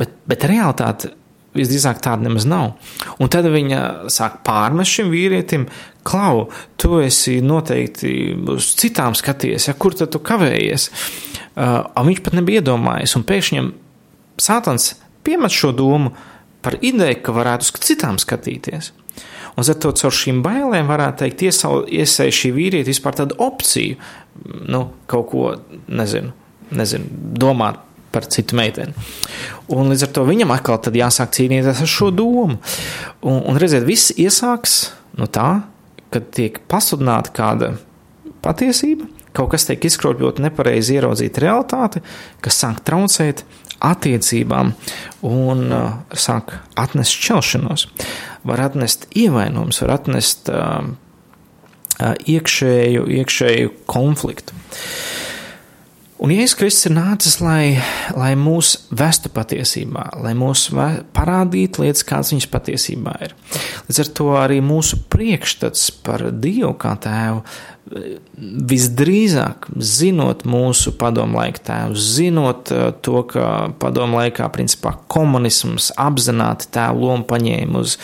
Bet, 0.00 0.16
bet 0.26 0.48
realitāte 0.48 1.12
visdrīzāk 1.56 2.00
tāda 2.04 2.26
nemaz 2.26 2.46
nav. 2.48 2.72
Un 3.20 3.30
tad 3.32 3.48
viņa 3.52 4.10
sāk 4.12 4.40
pārmest 4.46 4.96
šim 4.96 5.12
vīrietim, 5.12 5.66
klau, 6.06 6.48
tu 6.80 7.00
esi 7.02 7.40
noteikti 7.44 8.32
uz 8.54 8.72
citām 8.80 9.16
skaties, 9.18 9.68
ja 9.68 9.76
kur 9.78 9.96
tad 9.96 10.14
tu 10.14 10.22
kavējies? 10.24 10.88
Uh, 11.52 11.84
viņš 12.08 12.22
pat 12.24 12.36
nebija 12.38 12.62
iedomājies, 12.62 13.16
un 13.18 13.26
pēkšņi 13.28 13.64
Sātans 14.40 14.94
piemet 15.22 15.52
šo 15.52 15.74
domu 15.76 16.14
par 16.64 16.78
ideju, 16.80 17.18
ka 17.22 17.34
varētu 17.36 17.66
uz 17.66 17.84
citām 17.84 18.16
skatīties. 18.18 18.92
Un 19.52 19.68
ar 19.68 19.76
to 19.84 19.92
caur 20.00 20.14
šīm 20.16 20.40
bailēm 20.44 20.88
varētu 20.88 21.26
teikt, 21.26 21.42
iesēž 21.92 22.38
šī 22.38 22.52
vīrieti 22.56 22.88
vispār 22.88 23.18
tādu 23.20 23.36
opciju, 23.44 23.98
nu, 24.72 24.86
kaut 25.10 25.28
ko, 25.28 25.50
nezinu, 25.92 26.32
nezinu 26.72 27.36
domāt 27.36 27.82
par 28.12 28.28
citu 28.30 28.56
meiteni. 28.58 28.92
Un 29.72 29.90
līdz 29.92 30.06
ar 30.06 30.12
to 30.16 30.26
viņam 30.28 30.52
atkal 30.54 30.80
jāsāk 30.98 31.32
cīnīties 31.36 31.82
ar 31.84 31.90
šo 31.90 32.10
domu. 32.14 32.58
Un, 33.22 33.40
un 33.40 33.60
redziet, 33.60 33.86
viss 33.88 34.12
iesāks 34.14 34.92
no 35.18 35.28
tā, 35.30 35.64
kad 36.12 36.28
tiek 36.36 36.60
pasludināta 36.68 37.32
kāda 37.34 37.72
patiesība, 38.44 39.08
kaut 39.36 39.52
kas 39.54 39.64
tiek 39.68 39.84
izkropļot 39.88 40.42
nepareizi 40.44 40.98
ieraudzīta 40.98 41.44
realitāte, 41.46 42.02
kas 42.44 42.58
sāk 42.60 42.82
traucēt 42.84 43.46
attiecībām 43.82 44.74
un 45.26 45.62
uh, 45.72 45.94
sāk 46.14 46.54
atnest 46.78 47.16
šķelšanos, 47.16 47.88
var 48.46 48.62
atnest 48.68 49.08
ievainojumus, 49.18 49.80
var 49.82 49.96
atnest 49.96 50.52
uh, 50.52 50.84
uh, 50.84 52.12
iekšēju, 52.30 53.08
iekšēju 53.22 53.74
konfliktu. 53.90 54.54
Uh, 54.54 55.31
Un 56.22 56.30
Jēzus 56.30 56.54
Kristus 56.54 56.86
ir 56.86 56.92
nācis, 56.94 57.40
lai, 57.42 57.80
lai 58.14 58.30
mūs 58.38 58.76
vestu 58.94 59.26
patiesībā, 59.34 60.04
lai 60.22 60.36
mūs 60.38 60.68
parādītu 61.16 61.82
lietas, 61.82 62.04
kādas 62.06 62.30
viņas 62.30 62.46
patiesībā 62.52 63.16
ir. 63.26 63.34
Līdz 63.88 63.98
ar 64.04 64.10
to 64.20 64.28
arī 64.38 64.60
mūsu 64.62 65.00
priekšstats 65.10 65.88
par 66.06 66.28
Dievu 66.30 66.76
kā 66.78 66.94
tēvu 67.02 67.42
visdrīzāk, 67.92 69.66
zinot 69.76 70.46
mūsu 70.48 70.94
padomu 70.98 71.38
laika 71.40 71.62
tēvu, 71.66 71.98
zinot 71.98 72.72
uh, 72.72 72.86
to, 73.04 73.22
ka 73.28 73.44
padomu 73.82 74.20
laikā 74.20 74.48
principā 74.54 74.94
komunisms 75.12 75.90
apzināti 76.00 76.70
tēvu 76.72 77.04
lomu 77.08 77.26
paņēma 77.28 77.82
uz 77.82 77.98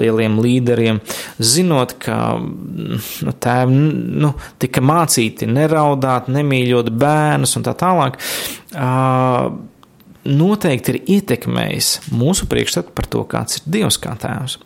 lieliem 0.00 0.38
līderiem, 0.42 1.02
zinot, 1.38 1.96
ka 2.04 2.18
nu, 2.40 3.36
tēvi 3.44 3.78
nu, 4.24 4.32
tika 4.62 4.84
mācīti 4.84 5.48
neraudāt, 5.50 6.32
nemīļot 6.32 6.90
bērnus 7.04 7.56
un 7.60 7.68
tā 7.68 7.76
tālāk. 7.84 8.18
Uh, 8.74 9.52
noteikti 10.24 10.94
ir 10.94 11.02
ietekmējis 11.18 11.94
mūsu 12.14 12.48
priekšstatu 12.50 12.94
par 12.96 13.08
to, 13.12 13.24
kāds 13.28 13.60
ir 13.60 13.72
Dievs 13.76 14.00
kā 14.00 14.16
tēvs. 14.20 14.58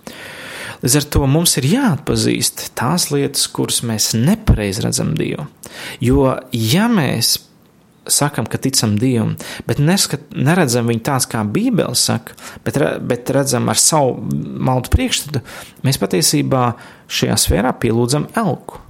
Līdz 0.83 0.97
ar 1.01 1.07
to 1.15 1.27
mums 1.27 1.57
ir 1.59 1.67
jāatpazīst 1.67 2.69
tās 2.79 3.09
lietas, 3.11 3.49
kuras 3.51 3.83
mēs 3.87 4.13
nepareizi 4.15 4.85
redzam 4.85 5.15
Dievu. 5.19 5.49
Jo, 6.05 6.37
ja 6.55 6.87
mēs 6.93 7.37
sakam, 8.09 8.47
ka 8.47 8.59
ticam 8.59 8.97
Dievam, 8.99 9.37
bet 9.69 9.81
neskat, 9.83 10.31
neredzam 10.33 10.89
viņu 10.89 11.03
tāds, 11.05 11.29
kā 11.31 11.43
Bībele 11.45 11.97
saka, 11.99 12.37
bet, 12.65 12.79
bet 13.05 13.31
redzam 13.35 13.69
ar 13.69 13.81
savu 13.81 14.17
maltu 14.69 14.93
priekšstatu, 14.95 15.43
mēs 15.87 16.01
patiesībā 16.01 16.63
šajā 17.11 17.39
sfērā 17.45 17.75
pielūdzam 17.83 18.31
elku. 18.39 18.81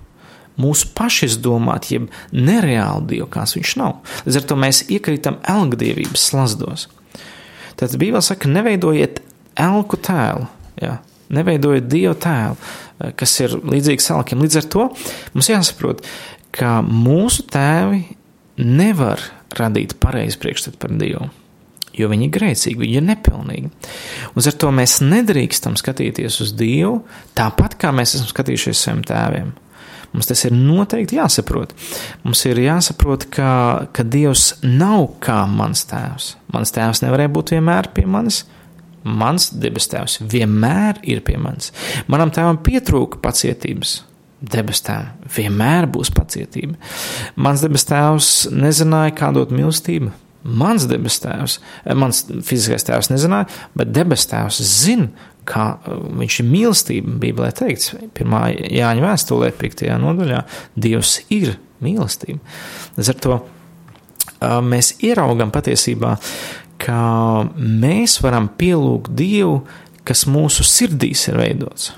Mūsu 0.58 0.88
paši 0.98 1.28
izdomāt, 1.28 1.90
jeb 1.92 2.08
nereāli 2.34 3.14
Dievu, 3.14 3.28
kāds 3.30 3.54
viņš 3.54 3.74
nav. 3.78 4.00
Līdz 4.26 4.40
ar 4.40 4.46
to 4.50 4.56
mēs 4.58 4.84
iekrītam 4.90 5.38
elgdievības 5.46 6.24
slazdos. 6.32 6.88
Tad 7.78 7.94
Bībele 7.94 8.24
saka, 8.26 8.50
neveidojiet 8.50 9.20
elku 9.58 10.00
tēlu. 10.02 10.48
Ja? 10.82 10.98
Neveidojot 11.34 11.88
dievu 11.90 12.14
tēlu, 12.22 12.56
eh, 12.56 13.12
kas 13.16 13.40
ir 13.40 13.58
līdzīgs 13.60 14.10
salkiem. 14.10 14.42
Līdz 14.44 14.60
ar 14.62 14.70
to 14.74 14.88
mums 15.34 15.50
jāsaprot, 15.50 16.04
ka 16.52 16.78
mūsu 16.82 17.44
tēvi 17.52 18.04
nevar 18.58 19.22
radīt 19.58 19.96
pareizu 20.02 20.40
priekšstatu 20.42 20.80
par 20.80 20.94
Dievu. 20.98 21.28
Jo 21.98 22.08
viņi 22.10 22.28
ir 22.28 22.34
grēcīgi, 22.34 22.78
viņi 22.78 22.98
ir 23.00 23.06
nepilnīgi. 23.08 23.70
Un 24.34 24.44
ar 24.46 24.58
to 24.62 24.70
mēs 24.74 25.00
nedrīkstam 25.02 25.78
skatīties 25.78 26.40
uz 26.44 26.52
Dievu 26.58 27.00
tāpat, 27.38 27.78
kā 27.80 27.90
mēs 27.94 28.14
esam 28.18 28.28
skatījušies 28.30 28.84
saviem 28.84 29.02
tēviem. 29.08 29.54
Mums 30.12 30.28
tas 30.30 30.40
ir 30.46 30.54
noteikti 30.56 31.18
jāsaprot. 31.18 31.74
Mums 32.24 32.44
ir 32.48 32.60
jāsaprot, 32.62 33.26
ka, 33.34 33.50
ka 33.92 34.04
Dievs 34.06 34.54
nav 34.64 35.10
kā 35.24 35.42
mans 35.50 35.84
tēvs. 35.90 36.30
Mans 36.54 36.72
tēvs 36.72 37.02
nevarēja 37.04 37.32
būt 37.34 37.52
vienmēr 37.56 37.90
pie 37.96 38.06
manis, 38.08 38.44
Mans 39.08 39.48
debes 39.56 39.88
tēvs 39.90 40.20
vienmēr 40.28 41.00
ir 41.08 41.22
pie 41.26 41.38
manis. 41.40 41.72
Manam 42.10 42.32
tēvam 42.34 42.60
pietrūka 42.64 43.22
pacietības. 43.24 44.02
Debes 44.38 44.84
tēvam 44.86 45.18
vienmēr 45.34 45.88
būs 45.90 46.12
pacietība. 46.14 46.76
Mans 47.40 47.64
debes 47.64 47.86
tēvs 47.88 48.32
nezināja, 48.54 49.16
kā 49.18 49.32
dot 49.34 49.50
mīlestību. 49.54 50.12
Mans 50.48 50.86
debes 50.88 51.18
tēvs, 51.20 51.58
eh, 51.84 51.94
mans 51.98 52.22
fiziskais 52.46 52.86
tēvs 52.86 53.10
nezināja, 53.10 53.48
bet 53.76 53.90
debes 53.92 54.26
tēvs 54.30 54.60
zina, 54.62 55.08
kā 55.44 55.66
eh, 55.82 55.90
viņš 56.20 56.40
ir 56.40 56.46
mīlestība. 56.46 57.18
Bībelē 57.24 57.50
teikts, 57.52 57.94
pirmā 58.14 58.46
Jāņa 58.54 59.04
vēstulē, 59.04 59.50
5. 59.58 59.98
nodaļā, 59.98 60.44
Dievs 60.78 61.18
ir 61.34 61.56
mīlestība. 61.82 62.38
Līdz 62.96 63.12
ar 63.12 63.20
to 63.26 63.40
eh, 63.40 64.60
mēs 64.62 64.94
ieraugam 65.02 65.50
patiesībā, 65.50 66.14
ka 66.82 67.48
mēs 67.56 68.18
varam 68.24 68.48
pielūgt 68.58 69.12
Dievu, 69.18 69.62
kas 70.08 70.26
mūsu 70.30 70.66
sirdīs 70.66 71.26
ir 71.28 71.38
veidots. 71.40 71.92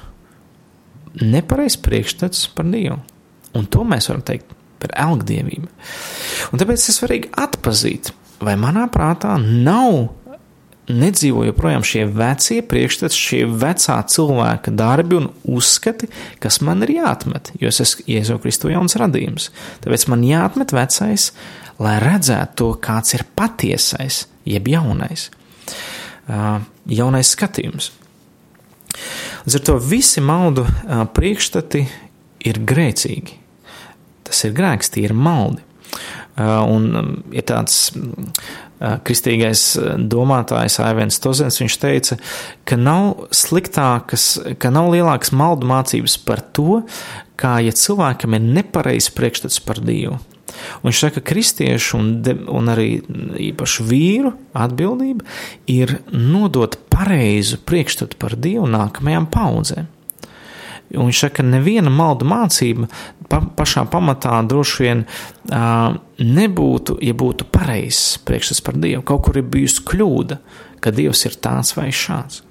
Nepareizs 1.21 1.79
priekšstats 1.83 2.49
par 2.55 2.69
Dievu. 2.71 3.01
Un 3.57 3.67
to 3.67 3.85
mēs 3.87 4.09
varam 4.11 4.23
teikt 4.27 4.53
par 4.81 4.95
elgdievību. 4.97 5.69
Un 6.51 6.63
tāpēc 6.63 6.87
ir 6.87 6.97
svarīgi 6.97 7.31
atzīt, 7.39 8.13
vai 8.41 8.57
manā 8.61 8.87
prātā 8.93 9.37
nav 9.41 10.09
nedzīvo 10.91 11.45
joprojām 11.47 11.85
šie 11.87 12.05
vecie 12.11 12.61
priekšstati, 12.67 13.15
šie 13.17 13.41
vecā 13.47 13.99
cilvēka 14.11 14.73
darbi 14.75 15.21
un 15.21 15.29
uzskati, 15.47 16.09
kas 16.43 16.61
man 16.67 16.83
ir 16.87 16.97
jāatmet, 16.97 17.53
jo 17.61 17.71
es 17.71 17.81
esmu 17.85 18.07
Jēzu 18.11 18.39
Kristu 18.43 18.73
jauns 18.73 18.99
radījums. 18.99 19.51
Tāpēc 19.85 20.09
man 20.11 20.25
jāatmet 20.27 20.75
vecais, 20.75 21.31
lai 21.81 21.97
redzētu 22.03 22.57
to, 22.61 22.69
kāds 22.83 23.17
ir 23.17 23.25
patiesais, 23.37 24.27
jeb 24.49 24.69
jaunais, 24.69 25.31
jaunais 26.91 27.33
skatījums. 27.35 27.91
Līdz 29.47 29.57
ar 29.57 29.67
to 29.69 29.77
visi 29.81 30.21
maldu 30.21 30.67
priekšstati 31.17 31.85
ir 32.51 32.61
grēcīgi. 32.69 33.37
Tas 34.29 34.45
ir 34.47 34.55
grēks, 34.57 34.93
tie 34.93 35.07
ir 35.09 35.15
maldi. 35.17 35.65
Un 36.41 36.91
ir 37.35 37.45
tāds 37.49 37.91
kristīgais 38.81 39.65
domātājs 40.09 40.79
Aivens 40.85 41.21
Tozens, 41.21 41.59
viņš 41.61 41.77
teica, 41.83 42.17
ka 42.65 42.79
nav 42.81 43.27
sliktākas, 43.35 44.39
ka 44.61 44.71
nav 44.73 44.93
lielākas 44.95 45.35
maldu 45.37 45.69
mācības 45.69 46.17
par 46.25 46.41
to, 46.57 46.83
kā 47.41 47.59
ja 47.65 47.75
cilvēkam 47.77 48.37
ir 48.39 48.47
nepareizs 48.61 49.13
priekšstats 49.17 49.61
par 49.65 49.83
Dievu. 49.85 50.17
Viņš 50.85 51.03
saka, 51.05 51.21
ka 51.21 51.33
kristiešu 51.33 51.99
un, 51.99 52.11
de, 52.25 52.35
un 52.49 52.71
arī 52.73 53.01
īpaši 53.51 53.87
vīru 53.87 54.35
atbildība 54.57 55.27
ir 55.71 55.99
nodot 56.13 56.79
pareizu 56.93 57.61
priekšstatu 57.67 58.19
par 58.21 58.37
Dievu 58.39 58.69
nākamajām 58.71 59.29
paudzēm. 59.33 59.89
Un 60.91 61.07
viņš 61.07 61.21
saka, 61.23 61.39
ka 61.39 61.47
neviena 61.47 61.91
malda 61.95 62.27
mācība 62.27 62.89
pa, 63.31 63.39
pašā 63.39 63.85
pamatā 63.91 64.41
droši 64.51 64.83
vien 64.83 65.05
uh, 65.07 65.95
nebūtu, 66.19 66.99
ja 67.07 67.15
būtu 67.15 67.47
pareizs 67.55 68.19
priekšstats 68.27 68.65
par 68.67 68.79
Dievu. 68.81 69.05
Kaut 69.07 69.29
kur 69.29 69.39
ir 69.39 69.47
bijusi 69.47 69.85
kļūda, 69.87 70.41
ka 70.83 70.95
Dievs 70.95 71.23
ir 71.29 71.39
tāds 71.43 71.77
vai 71.79 71.93
šāds. 71.95 72.43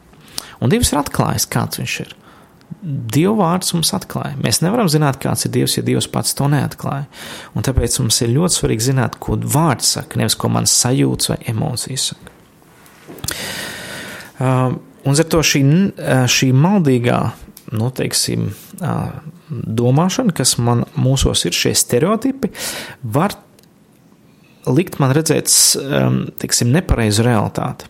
Un 0.63 0.71
Dievs 0.71 0.93
ir 0.93 1.01
atklājis, 1.01 1.49
kāds 1.51 1.81
viņš 1.81 1.99
ir. 2.05 2.15
Dieva 2.81 3.35
vārds 3.41 3.73
mums 3.75 3.91
atklāja. 3.95 4.37
Mēs 4.39 4.61
nevaram 4.63 4.87
zināt, 4.91 5.19
kāds 5.19 5.45
ir 5.45 5.53
Dievs, 5.55 5.75
ja 5.77 5.83
Dievs 5.85 6.07
pats 6.11 6.35
to 6.37 6.47
neatklāja. 6.51 7.09
Un 7.57 7.65
tāpēc 7.65 7.97
mums 7.99 8.21
ir 8.23 8.31
ļoti 8.35 8.55
svarīgi 8.55 8.87
zināt, 8.91 9.17
ko 9.19 9.35
vārds 9.39 9.95
saka, 9.97 10.19
nevis 10.21 10.37
ko 10.39 10.51
man 10.53 10.69
sajūta 10.69 11.33
vai 11.33 11.39
emocijas 11.51 12.11
saka. 12.13 12.37
Uh, 14.39 14.77
un 15.03 15.19
ar 15.19 15.27
to 15.27 15.43
šī, 15.43 15.61
šī 16.31 16.53
maldīgā, 16.55 17.19
nu, 17.75 17.91
teiksim, 17.95 18.47
uh, 18.79 19.19
domāšana, 19.49 20.33
kas 20.35 20.55
man 20.61 20.85
mūsos 20.95 21.43
ir 21.49 21.57
šie 21.57 21.75
stereotipi, 21.75 22.53
var 23.03 23.35
likt 24.69 25.01
man 25.01 25.11
redzēt, 25.17 25.51
um, 25.81 26.21
teiksim, 26.39 26.71
nepareizu 26.75 27.27
realitāti 27.27 27.89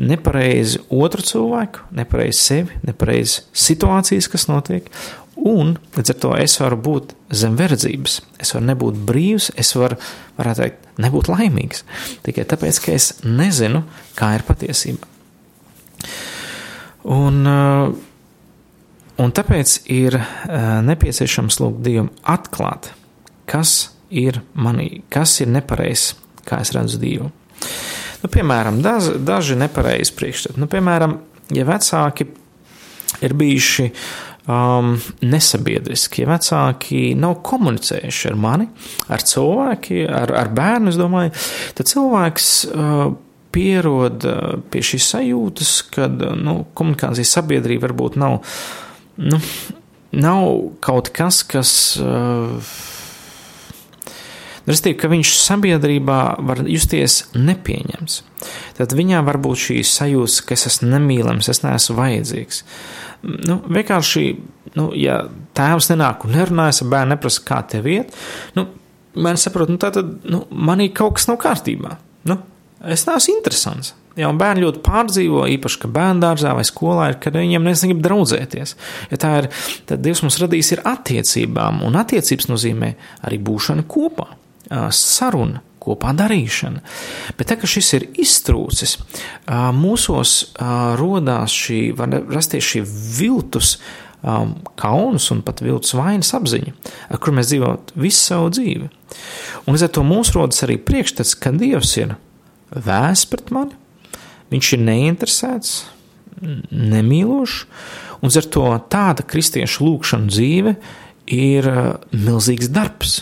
nepareizi 0.00 0.80
otru 0.92 1.24
cilvēku, 1.26 1.86
nepareizi 1.96 2.38
sevi, 2.38 2.78
nepareizi 2.86 3.42
situācijas, 3.52 4.30
kas 4.32 4.48
notiek. 4.50 4.88
Un 5.42 5.74
līdz 5.96 6.12
ar 6.12 6.18
to 6.22 6.32
es 6.38 6.54
varu 6.60 6.76
būt 6.78 7.14
zem 7.34 7.56
verdzības, 7.58 8.18
es 8.42 8.52
varu 8.54 8.68
nebūt 8.68 8.98
brīvs, 9.08 9.50
es 9.58 9.72
varu, 9.74 9.96
varētu 10.36 10.62
teikt, 10.62 10.88
nebūt 11.02 11.30
laimīgs. 11.32 11.82
Tikai 12.26 12.44
tāpēc, 12.48 12.80
ka 12.84 12.94
es 12.94 13.08
nezinu, 13.24 13.82
kā 14.18 14.34
ir 14.36 14.44
patiesība. 14.46 15.08
Un, 17.02 17.40
uh, 17.48 17.88
un 19.18 19.34
tāpēc 19.34 19.80
ir 19.90 20.20
uh, 20.20 20.78
nepieciešams 20.86 21.58
lūgt 21.62 21.82
Dievam 21.88 22.12
atklāt, 22.22 22.92
kas 23.50 23.90
ir 24.12 24.42
manī, 24.54 25.02
kas 25.10 25.40
ir 25.42 25.50
nepareizs, 25.50 26.12
kā 26.46 26.60
es 26.62 26.74
redzu 26.76 27.00
Dievu. 27.02 27.32
Nu, 28.22 28.30
piemēram, 28.30 28.78
daz, 28.84 29.10
daži 29.18 29.56
nepareizi 29.58 30.14
priekšstati. 30.14 30.60
Nu, 30.62 30.68
piemēram, 30.70 31.16
ja 31.54 31.64
vecāki 31.66 32.28
ir 33.22 33.34
bijuši 33.38 33.88
um, 34.46 34.94
nesabiedriski, 35.26 36.22
ja 36.22 36.30
vecāki 36.30 37.02
nav 37.18 37.40
komunicējuši 37.46 38.30
ar 38.30 38.38
mani, 38.38 38.68
ar 39.12 39.26
cilvēki, 39.26 40.04
ar, 40.06 40.34
ar 40.38 40.52
bērnu, 40.54 40.94
domāju, 40.98 41.34
tad 41.78 41.90
cilvēks 41.90 42.48
uh, 42.70 43.04
pierod 43.52 44.26
uh, 44.28 44.56
pie 44.70 44.84
šīs 44.86 45.10
sajūtas, 45.16 45.74
ka 45.92 46.08
nu, 46.12 46.62
komunikācijas 46.78 47.36
sabiedrība 47.40 47.88
varbūt 47.88 48.22
nav, 48.22 48.40
nu, 49.18 49.42
nav 50.14 50.48
kaut 50.84 51.10
kas, 51.14 51.42
kas. 51.48 51.76
Uh, 52.00 52.74
Restīvi, 54.68 54.96
ka 55.00 55.10
viņš 55.10 55.30
sabiedrībā 55.42 56.18
var 56.46 56.62
justies 56.70 57.24
nepieņems. 57.34 58.18
Tad 58.78 58.94
viņā 58.94 59.22
var 59.26 59.38
būt 59.42 59.62
šī 59.64 59.78
sajūta, 59.86 60.44
ka 60.46 60.54
es 60.54 60.68
esmu 60.70 60.92
nemīlams, 60.92 61.48
es 61.50 61.62
neesmu 61.64 61.96
vajadzīgs. 61.98 62.62
Nu, 63.22 63.58
vienkārši, 63.66 64.22
nu, 64.78 64.88
ja 64.98 65.24
tēvs 65.58 65.90
nenāk 65.92 66.26
un 66.26 66.36
nerunājas 66.36 66.82
ar 66.84 66.92
bērnu, 66.94 67.14
neprasa, 67.16 67.42
kā 67.46 67.58
tev 67.74 67.88
iet, 67.90 68.14
nu, 68.58 68.68
bērns 69.16 69.48
saprot, 69.48 69.70
nu, 69.70 69.80
tā 69.82 69.90
tad 69.94 70.14
nu, 70.30 70.44
manī 70.50 70.90
kaut 70.94 71.18
kas 71.18 71.26
nav 71.30 71.40
kārtībā. 71.42 71.96
Nu, 72.30 72.38
es 72.86 73.06
neesmu 73.08 73.36
interesants. 73.38 73.96
Jā, 74.12 74.28
un 74.28 74.36
bērni 74.36 74.66
ļoti 74.66 74.82
pārdzīvo, 74.84 75.46
īpaši, 75.54 75.78
ka 75.82 75.88
bērnu 75.90 76.20
dārzā 76.20 76.52
vai 76.54 76.66
skolā 76.68 77.08
ir, 77.12 77.16
kad 77.22 77.38
viņiem 77.38 77.64
negrib 77.64 78.02
draudzēties. 78.04 78.74
Ja 79.08 79.18
tā 79.18 79.30
ir, 79.40 79.48
tad 79.88 80.04
Dievs 80.04 80.20
mums 80.22 80.36
radījis 80.42 80.74
ir 80.74 80.84
attiecībām, 80.90 81.80
un 81.86 81.96
attiecības 81.96 82.50
nozīmē 82.52 82.92
arī 83.24 83.40
būšana 83.40 83.86
kopā 83.88 84.28
saruna, 84.70 85.62
kopā 85.82 86.12
darīšana. 86.14 86.82
Bet 87.38 87.50
tā 87.50 87.58
kā 87.58 87.68
šis 87.68 87.90
ir 87.98 88.06
iztrūcis, 88.22 88.96
mūsos 89.74 90.36
rodās 91.00 91.54
šī, 91.56 91.80
var 91.98 92.14
rasties 92.30 92.68
šī 92.70 92.84
viltus 93.18 93.76
kauns 94.78 95.26
un 95.34 95.40
pat 95.42 95.64
viltus 95.64 95.96
vainas 95.98 96.30
apziņa, 96.38 96.74
ar 97.10 97.18
kur 97.22 97.34
mēs 97.34 97.50
dzīvojam 97.50 97.96
visu 97.98 98.20
savu 98.20 98.52
dzīvi. 98.54 98.90
Un 99.66 99.74
līdz 99.74 99.86
ar 99.88 99.94
to 99.96 100.04
mums 100.06 100.30
rodas 100.36 100.62
arī 100.62 100.78
priekšstats, 100.78 101.34
ka 101.34 101.50
Dievs 101.56 101.96
ir 101.98 102.14
vēsts 102.70 103.26
pret 103.32 103.50
mani, 103.54 103.74
viņš 104.54 104.72
ir 104.76 104.84
neinteresēts, 104.86 105.74
nemīlošs, 106.70 107.58
un 108.22 108.30
ar 108.38 108.48
to 108.54 108.64
tāda 108.90 109.26
kristiešu 109.26 109.88
lūkšana 109.88 110.30
dzīve 110.30 110.76
ir 111.34 111.68
milzīgs 112.14 112.70
darbs 112.70 113.20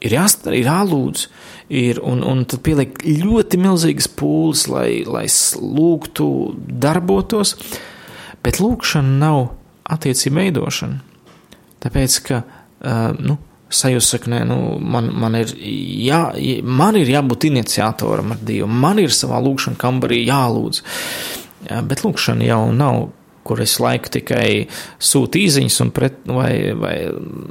ir, 0.00 0.14
jāstar, 0.16 0.56
ir 0.56 0.68
jālūdz, 0.68 1.26
ir, 1.80 2.00
un, 2.06 2.24
un 2.26 2.44
tad 2.48 2.62
pieliek 2.66 3.02
ļoti 3.04 3.60
milzīgas 3.60 4.08
pūles, 4.18 4.66
lai, 4.72 5.02
lai 5.06 5.26
lūgtu, 5.60 6.30
darbotos, 6.82 7.54
bet 8.44 8.60
lūkšana 8.62 9.20
nav 9.20 9.42
attiecība 9.90 10.44
veidošana. 10.44 11.00
Tāpēc, 11.80 12.18
ka, 12.26 12.42
uh, 12.44 13.06
nu, 13.16 13.38
sajūta 13.70 14.06
saka, 14.06 14.30
nē, 14.32 14.40
nu, 14.48 14.58
man, 14.82 15.10
man, 15.16 15.36
ir 15.38 15.52
jā, 15.56 16.22
man 16.66 16.98
ir 16.98 17.10
jābūt 17.10 17.48
iniciatoram 17.50 18.34
ar 18.34 18.42
Dievu, 18.42 18.68
man 18.68 19.00
ir 19.02 19.14
savā 19.14 19.40
lūkšanā 19.44 19.78
kambarī 19.80 20.24
jālūdz. 20.26 20.82
Jā, 21.70 21.80
bet 21.86 22.02
lūkšana 22.04 22.46
jau 22.48 22.62
nav 22.74 23.10
kur 23.46 23.60
es 23.64 23.76
laiku 23.80 24.12
tikai 24.18 24.66
sūtu 25.02 25.40
īsiņas 25.40 25.80
vai, 26.30 26.52
vai 26.76 26.94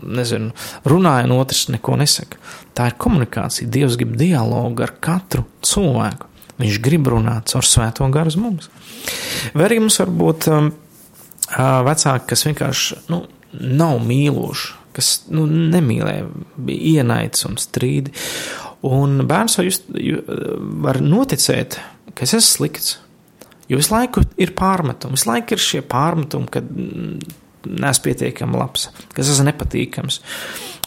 nezinu, 0.05 0.51
runāju, 0.85 1.29
un 1.29 1.35
otrs 1.39 1.67
neko 1.73 1.97
nesaka. 1.99 2.39
Tā 2.77 2.89
ir 2.91 2.97
komunikācija. 3.01 3.69
Dievs 3.69 3.97
grib 3.99 4.15
dialogu 4.19 4.85
ar 4.85 4.95
katru 5.01 5.45
cilvēku. 5.65 6.27
Viņš 6.59 6.79
grib 6.83 7.07
runāt 7.07 7.51
caur 7.51 7.65
svēto 7.65 8.07
garu 8.11 8.31
uz 8.31 8.37
mums. 8.39 8.69
Vai 9.53 9.69
arī 9.69 9.79
mums 9.79 9.99
var 10.01 10.11
būt 10.11 10.49
um, 10.51 10.71
vecāki, 11.87 12.27
kas 12.29 12.45
vienkārši 12.47 12.99
nu, 13.11 13.23
nav 13.59 13.99
mīloši, 14.05 14.73
kas 14.95 15.11
nu, 15.31 15.45
nemīlē, 15.47 16.15
bija 16.59 16.99
ienaids 16.99 17.47
un 17.47 17.55
strīdi. 17.61 18.13
Un 18.87 19.23
bērns 19.27 19.57
var, 19.59 19.67
just, 19.67 19.87
var 20.83 20.99
noticēt, 21.03 21.79
ka 22.13 22.27
es 22.27 22.35
esmu 22.35 22.49
slikts, 22.49 22.97
Jo 23.69 23.77
visu 23.77 23.93
laiku 23.93 24.23
ir 24.41 24.55
pārmetumi, 24.57 25.17
visu 25.17 25.29
laiku 25.29 25.53
ir 25.53 25.61
šie 25.61 25.83
pārmetumi, 25.85 26.49
ka 26.49 26.63
neesmu 27.69 28.05
pietiekami 28.07 28.57
labs, 28.57 28.87
ka 29.13 29.21
es 29.21 29.31
esmu 29.33 29.49
nepatīkams. 29.49 30.19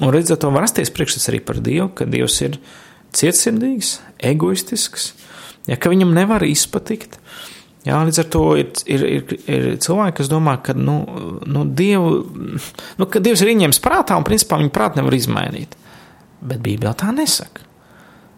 Un 0.02 0.12
redzot, 0.14 0.40
to 0.42 0.50
var 0.50 0.64
rasties 0.66 0.90
priekšstats 0.94 1.30
arī 1.30 1.42
par 1.46 1.60
Dievu, 1.62 1.90
ka 1.94 2.08
Dievs 2.10 2.40
ir 2.42 2.58
cietsirdīgs, 3.14 3.98
egoistisks, 4.32 5.12
ja 5.68 5.78
ka 5.78 5.92
viņam 5.92 6.14
nevar 6.16 6.44
izpatikt. 6.46 7.20
Jā, 7.82 7.96
līdz 8.06 8.20
ar 8.22 8.26
to 8.30 8.42
ir, 8.60 8.68
ir, 8.94 9.02
ir, 9.08 9.32
ir 9.50 9.64
cilvēki, 9.82 10.20
kas 10.20 10.30
domā, 10.30 10.54
ka, 10.62 10.74
nu, 10.78 11.00
nu, 11.50 11.64
Dievu, 11.66 12.12
nu, 12.98 13.08
ka 13.10 13.22
Dievs 13.22 13.42
ir 13.42 13.50
ieņēmis 13.56 13.82
prātā 13.82 14.18
un 14.18 14.26
principā 14.26 14.58
viņa 14.60 14.74
prātu 14.74 15.00
nevar 15.00 15.16
izmainīt. 15.18 15.74
Bet 16.42 16.62
Bībelē 16.62 16.94
tā 16.98 17.10
nesaka. 17.14 17.66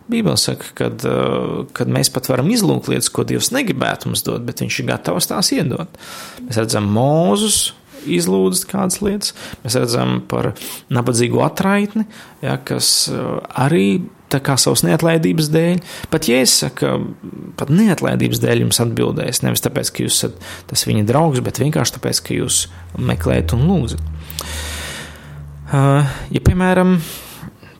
Bībele 0.08 0.36
saka, 0.36 0.64
kad, 0.76 1.04
eh, 1.04 1.64
kad 1.72 1.88
mēs 1.88 2.12
pat 2.12 2.28
varam 2.28 2.50
izlūgt 2.52 2.90
lietas, 2.92 3.08
ko 3.12 3.24
Dievs 3.24 3.52
negribētu 3.54 4.10
mums 4.10 4.24
dot, 4.26 4.44
bet 4.44 4.60
Viņš 4.60 4.80
ir 4.80 4.90
gatavs 4.92 5.30
tās 5.30 5.52
iedot. 5.56 5.88
Mēs 6.44 6.60
redzam, 6.60 6.90
Mūzus 6.92 7.72
izlūdz 8.04 8.66
kādas 8.68 9.00
lietas, 9.00 9.32
mēs 9.64 9.78
redzam 9.80 10.18
par 10.28 10.52
nabadzīgu 10.92 11.40
atraitni, 11.40 12.04
ja, 12.42 12.58
kas 12.58 13.08
eh, 13.08 13.40
arī 13.64 14.04
tā 14.34 14.40
kā 14.44 14.56
savas 14.60 14.82
neatlaidības 14.84 15.48
dēļ. 15.54 15.80
Pat 16.12 16.28
ja 16.28 16.40
es 16.42 16.58
saku, 16.64 16.90
pat 17.56 17.70
neatlaidības 17.72 18.42
dēļ 18.42 18.64
jums 18.64 18.80
atbildēs, 18.82 19.42
nevis 19.44 19.64
tāpēc, 19.64 19.92
ka 19.94 20.04
jūs 20.04 20.18
esat 20.18 20.38
tas 20.70 20.86
viņa 20.88 21.06
draugs, 21.08 21.42
bet 21.44 21.60
vienkārši 21.62 21.96
tāpēc, 21.98 22.22
ka 22.26 22.38
jūs 22.40 22.64
meklējat 22.98 23.54
un 23.56 23.68
lūdzat. 23.70 24.10
Ja, 25.74 26.40
piemēram, 26.44 26.98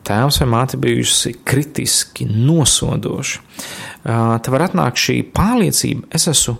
tēvs 0.05 0.39
vai 0.41 0.49
māte 0.53 0.79
bijusi 0.81 1.33
kritiski 1.47 2.27
nosodoši, 2.29 3.41
tad 4.05 4.51
var 4.53 4.67
atnākt 4.67 5.01
šī 5.01 5.19
pārliecība, 5.35 6.07
es 6.15 6.29
esmu 6.31 6.57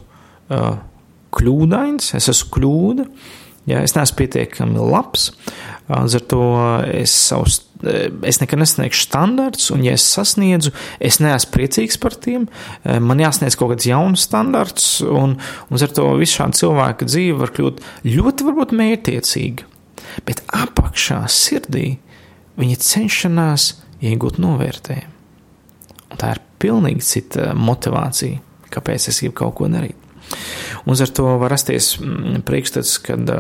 kļūdains, 1.36 2.14
es 2.18 2.30
esmu 2.32 2.54
kļūda, 2.56 3.08
ja 3.70 3.82
es 3.86 3.96
neesmu 3.98 4.20
pietiekami 4.22 4.90
labs, 4.92 5.32
līdz 5.90 6.18
ar 6.18 6.24
to 6.32 6.46
es, 6.90 7.14
savus, 7.14 7.60
es 8.26 8.40
nekad 8.42 8.62
nesniegšu 8.62 9.06
standarts, 9.06 9.70
un 9.74 9.84
ja 9.86 9.94
es 9.98 10.06
sasniedzu, 10.16 10.74
es 11.04 11.20
neesmu 11.22 11.54
priecīgs 11.54 12.00
par 12.02 12.18
tiem, 12.22 12.48
man 12.84 13.22
jāsniedz 13.22 13.58
kaut 13.60 13.76
kāds 13.76 13.90
jauns 13.90 14.26
standarts, 14.30 14.90
un, 15.06 15.38
un 15.70 15.86
ar 15.86 15.94
to 15.98 16.08
visu 16.22 16.40
šādu 16.40 16.62
cilvēku 16.62 17.10
dzīve 17.10 17.38
var 17.44 17.54
kļūt 17.58 17.86
ļoti 18.10 18.50
varbūt 18.50 18.76
mērtiecīga, 18.80 19.70
bet 20.26 20.42
apakšā 20.56 21.24
sirdī 21.32 21.96
viņa 22.60 22.80
cenšanās 22.82 23.74
iegūt 24.06 24.40
novērtējumu. 24.42 25.12
Un 26.12 26.20
tā 26.22 26.36
ir 26.36 26.42
pilnīgi 26.62 27.04
cita 27.04 27.52
motivācija, 27.58 28.40
kāpēc 28.74 29.10
es 29.12 29.22
gribu 29.24 29.40
kaut 29.42 29.56
ko 29.60 29.70
darīt. 29.72 29.98
Un 30.86 30.98
ar 31.02 31.12
to 31.18 31.26
var 31.42 31.54
rasties 31.54 31.96
mm, 32.00 32.44
priekšstats, 32.46 32.98
kad, 33.06 33.32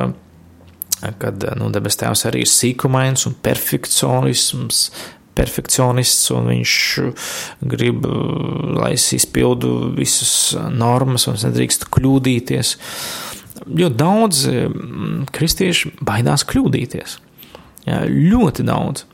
kad 1.21 1.45
nu, 1.59 1.69
debes 1.73 1.97
tēvs 2.01 2.25
arī 2.29 2.43
ir 2.45 2.51
sīkumains 2.51 3.27
un 3.29 3.37
perfekcionisms, 3.45 4.81
perfekcionists, 5.35 6.29
un 6.31 6.49
viņš 6.53 6.75
grib, 7.73 8.05
lai 8.79 8.93
es 8.95 9.09
izpildu 9.17 9.91
visas 9.97 10.55
normas, 10.71 11.27
un 11.27 11.39
es 11.39 11.45
nedrīkstu 11.47 11.91
kļūdīties. 11.95 12.75
Jo 13.79 13.89
daudz 13.91 14.45
kristieši 15.35 15.95
baidās 16.05 16.45
kļūdīties. 16.47 17.19
Ļoti 17.85 18.65
daudz. 18.65 19.05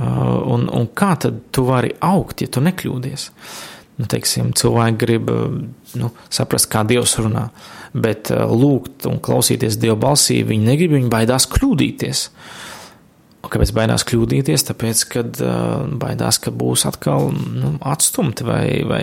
Un, 0.00 0.64
un 0.72 0.86
kā 0.96 1.12
tad 1.20 1.42
tu 1.52 1.66
vari 1.68 1.92
augt, 2.04 2.40
ja 2.40 2.48
tu 2.48 2.62
nekļūdies? 2.64 3.28
nu, 4.00 4.08
teiksim, 4.08 4.54
cilvēki 4.56 5.00
grib 5.00 5.30
nu, 6.00 6.10
saprast, 6.32 6.70
kā 6.72 6.82
Dievs 6.88 7.16
runā, 7.20 7.48
bet 7.92 8.32
uh, 8.32 8.48
lūgt 8.48 9.06
un 9.10 9.20
klausīties 9.22 9.78
Dieva 9.80 9.98
balsī, 10.00 10.40
viņi 10.46 10.68
negrib, 10.68 10.96
viņi 10.96 11.12
baidās 11.12 11.48
kļūdīties. 11.50 12.24
Un 13.40 13.52
kāpēc 13.52 13.72
baidās 13.76 14.04
kļūdīties? 14.08 14.66
Tāpēc, 14.68 15.04
ka 15.12 15.24
uh, 15.26 15.88
baidās, 16.00 16.40
ka 16.42 16.52
būs 16.54 16.86
atkal 16.88 17.30
nu, 17.32 17.74
atstumti 17.92 18.46
vai, 18.46 18.64
vai, 18.88 19.02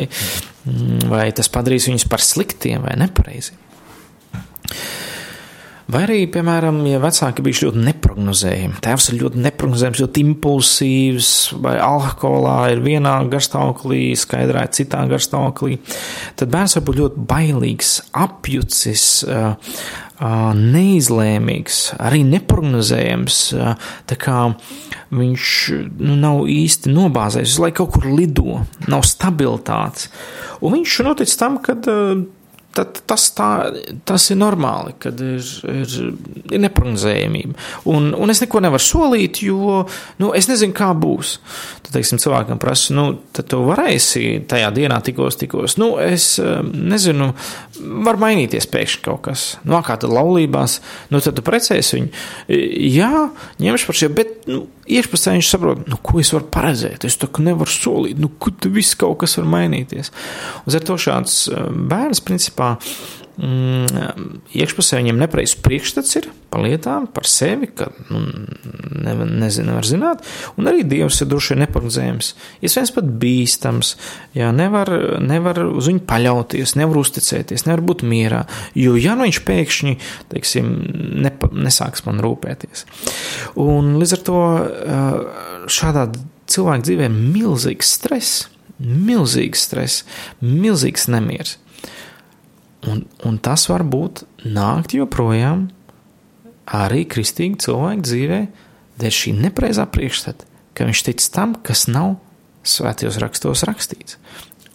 mm, 0.66 1.10
vai 1.12 1.28
tas 1.36 1.52
padarīs 1.54 1.90
viņus 1.92 2.08
par 2.10 2.24
sliktiem 2.24 2.86
vai 2.86 2.98
nepareiziem. 3.02 3.60
Vai 5.88 6.02
arī, 6.04 6.18
piemēram, 6.28 6.82
ja 6.90 6.98
vecāki 7.00 7.44
bija 7.46 7.68
ļoti 7.68 7.80
neparedzējami, 7.86 8.82
tēvs 8.84 9.06
ir 9.08 9.22
ļoti 9.22 9.44
neparedzējams, 9.46 10.02
ļoti 10.04 10.24
impulsīvs, 10.26 11.30
vai 11.64 11.78
alkoholā 11.80 12.58
ir 12.74 12.82
vienā 12.84 13.14
garstāvoklī, 13.32 14.10
skaidrā 14.20 14.66
ir 14.68 14.74
citā 14.76 15.06
garstāvoklī, 15.08 15.78
tad 16.36 16.52
bērns 16.52 16.76
var 16.76 16.86
būt 16.90 17.00
ļoti 17.00 17.24
bailīgs, 17.32 17.94
apjucis, 18.20 19.08
neizlēmīgs, 20.60 21.82
arī 22.04 22.24
neparedzējams. 22.36 23.42
Tā 24.12 24.20
kā 24.20 24.44
viņš 25.16 25.52
nu, 26.04 26.18
nav 26.20 26.50
īsti 26.52 26.92
nobāzējis, 26.92 27.60
lai 27.64 27.72
kaut 27.72 27.96
kur 27.96 28.12
lido, 28.12 28.66
nav 28.92 29.08
stabilitātes. 29.08 30.12
Un 30.60 30.82
viņš 30.82 31.04
notic 31.08 31.32
tam, 31.40 31.62
ka 31.64 31.80
tad 32.78 33.02
tas, 33.10 33.26
tā, 33.38 33.50
tas 34.08 34.28
ir 34.34 34.40
normāli, 34.40 34.94
kad 35.02 35.20
ir, 35.24 35.42
ir, 35.72 35.96
ir 36.54 36.62
neparedzējumība. 36.62 37.58
Un, 37.94 38.12
un 38.14 38.34
es 38.34 38.42
neko 38.44 38.62
nevaru 38.64 38.84
solīt, 38.84 39.42
jo 39.48 39.82
nu, 40.22 40.32
es 40.38 40.50
nezinu, 40.50 40.76
kā 40.78 40.92
būs. 40.98 41.38
Tad, 41.82 41.92
teiksim, 41.96 42.22
cilvēkam 42.22 42.62
prasa, 42.62 42.94
nu, 42.98 43.08
tad 43.36 43.50
tu 43.52 43.64
varēsi 43.66 44.44
tajā 44.50 44.70
dienā 44.76 45.00
tikos, 45.06 45.40
tikos. 45.42 45.78
Nu, 45.82 45.96
es 46.04 46.36
um, 46.44 46.70
nezinu, 46.92 47.32
var 48.08 48.20
mainīties 48.22 48.70
pēkšņi 48.72 49.04
kaut 49.06 49.22
kas. 49.28 49.46
Nu, 49.68 49.78
kā 49.86 49.98
tad 50.00 50.14
laulībās, 50.14 50.80
nu, 51.14 51.22
tad 51.24 51.38
tu 51.38 51.46
precēsi 51.46 51.98
viņu. 51.98 52.24
Jā, 52.98 53.12
ņemšu 53.64 53.90
par 53.90 54.00
šo, 54.00 54.10
bet, 54.18 54.34
nu, 54.50 54.64
iekšpusē 54.88 55.36
viņš 55.36 55.52
saprot, 55.52 55.86
nu, 55.92 56.00
ko 56.04 56.22
es 56.24 56.34
varu 56.36 56.50
paredzēt. 56.54 57.08
Es 57.08 57.20
kā 57.22 57.46
nevaru 57.46 57.74
solīt, 57.74 58.20
nu, 58.22 58.32
kur 58.42 58.56
viss 58.74 58.98
kaut 59.00 59.22
kas 59.24 59.38
var 59.40 59.50
mainīties. 59.58 60.14
Un 60.66 60.78
ar 60.78 60.88
to 60.88 61.00
šāds 61.02 61.40
bērns, 61.92 62.24
principā, 62.26 62.76
mm, 63.38 64.42
iekšpusē 64.58 65.00
viņiem 65.00 65.20
nepareizs 65.22 65.56
priekšstats 65.64 66.18
ir 66.20 66.30
par 66.52 66.64
lietām, 66.64 67.08
par 67.12 67.28
sevi, 67.30 67.70
ka 67.76 67.90
nu, 68.10 68.22
ne, 69.04 69.16
nezinu, 69.44 69.76
var 69.78 69.88
zināt, 69.88 70.24
un 70.58 70.70
arī 70.70 70.86
Dievs 70.88 71.20
ir 71.22 71.30
droši 71.32 71.58
neparedzējams. 71.62 72.32
Iespējams, 72.64 72.94
pat 72.96 73.12
bīstams, 73.22 73.94
jā, 74.38 74.50
nevar, 74.56 74.92
nevar 75.24 75.62
uz 75.68 75.90
viņu 75.92 76.06
paļauties, 76.08 76.78
nevar 76.80 77.02
uzticēties, 77.04 77.68
nevar 77.68 77.84
būt 77.90 78.06
mierā, 78.08 78.46
jo 78.78 78.96
ja 79.00 79.18
nu 79.18 79.28
viņš 79.28 79.42
pēkšņi, 79.48 79.98
teiksim, 80.34 80.72
nepa, 81.28 81.52
nesāks 81.54 82.08
man 82.08 82.24
rūpēties. 82.24 82.88
Un 83.60 83.96
līdz 84.02 84.18
ar 84.18 84.26
to 84.32 84.42
šādā 85.78 86.08
cilvēka 86.48 86.88
dzīvē 86.88 87.12
milzīgs 87.12 87.92
stress, 88.00 88.46
milzīgs 88.80 89.68
stress, 89.68 90.04
milzīgs 90.44 91.10
nemieris. 91.12 91.58
Un, 92.88 93.04
un 93.28 93.40
tas 93.44 93.68
var 93.70 93.84
būt 93.84 94.24
nākt 94.48 94.96
joprojām 94.96 95.68
arī 96.68 97.04
kristīgi 97.10 97.64
cilvēku 97.68 98.06
dzīvē, 98.06 98.42
dēļ 99.00 99.16
šī 99.18 99.34
nepreizā 99.38 99.88
priekšstata, 99.92 100.48
ka 100.76 100.88
viņš 100.88 101.04
tic 101.08 101.24
tam, 101.34 101.56
kas 101.64 101.88
nav 101.92 102.18
svētajos 102.68 103.20
rakstos 103.24 103.64
rakstīts. 103.68 104.18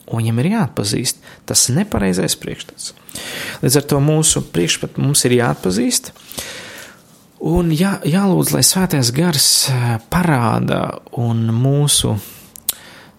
Un 0.08 0.20
viņam 0.20 0.40
ir 0.42 0.50
jāatpazīst 0.52 1.22
tas 1.48 1.68
nepareizais 1.72 2.36
priekšstats. 2.40 2.92
Līdz 3.62 3.78
ar 3.80 3.86
to 3.88 4.00
mūsu 4.02 4.42
priekšstats 4.52 5.00
mums 5.00 5.24
ir 5.28 5.36
jāatpazīst. 5.38 6.12
Un 7.52 7.72
jā, 7.74 7.96
jālūdz, 8.06 8.52
lai 8.54 8.62
svētais 8.66 9.10
gars 9.14 9.46
parāda 10.12 10.82
un 11.18 11.48
mūsu 11.54 12.14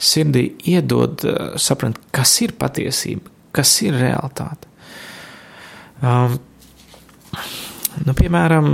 sirdī 0.04 0.46
iedod 0.70 1.24
saprast, 1.60 2.00
kas 2.14 2.36
ir 2.46 2.54
patiesība, 2.60 3.32
kas 3.56 3.74
ir 3.84 3.98
realitāte. 4.00 4.73
Um, 6.04 6.36
nu, 8.04 8.16
piemēram, 8.18 8.66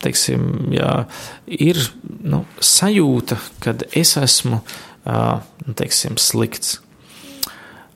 teiksim, 0.00 0.44
jā, 0.72 0.92
ir 1.52 1.80
nu, 2.24 2.44
sajūta, 2.64 3.36
ka 3.60 3.74
es 3.96 4.14
esmu 4.16 4.62
uh, 4.62 5.42
teiksim, 5.76 6.16
slikts. 6.20 6.78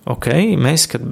Ok, 0.04 0.28
mēs, 0.60 0.84
kad, 0.92 1.04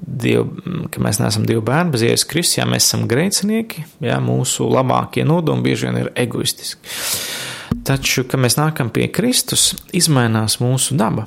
diev, 0.00 0.54
ka 0.88 1.02
mēs 1.04 1.18
neesam 1.20 1.44
divi 1.44 1.60
bērni, 1.64 1.92
bez 1.92 2.06
Jēzus 2.06 2.24
Kristus, 2.30 2.56
jā, 2.56 2.64
mēs 2.70 2.86
esam 2.88 3.04
grēcinieki, 3.10 3.84
jā, 4.06 4.16
mūsu 4.24 4.70
labākie 4.72 5.26
nodomi 5.28 5.66
bieži 5.68 5.90
vien 5.90 6.00
ir 6.00 6.08
egoistiski. 6.22 6.96
Taču, 7.84 8.24
kad 8.24 8.40
mēs 8.40 8.56
nākam 8.56 8.88
pie 8.94 9.10
Kristus, 9.12 9.74
izmainās 9.92 10.56
mūsu 10.62 10.96
daba. 10.96 11.26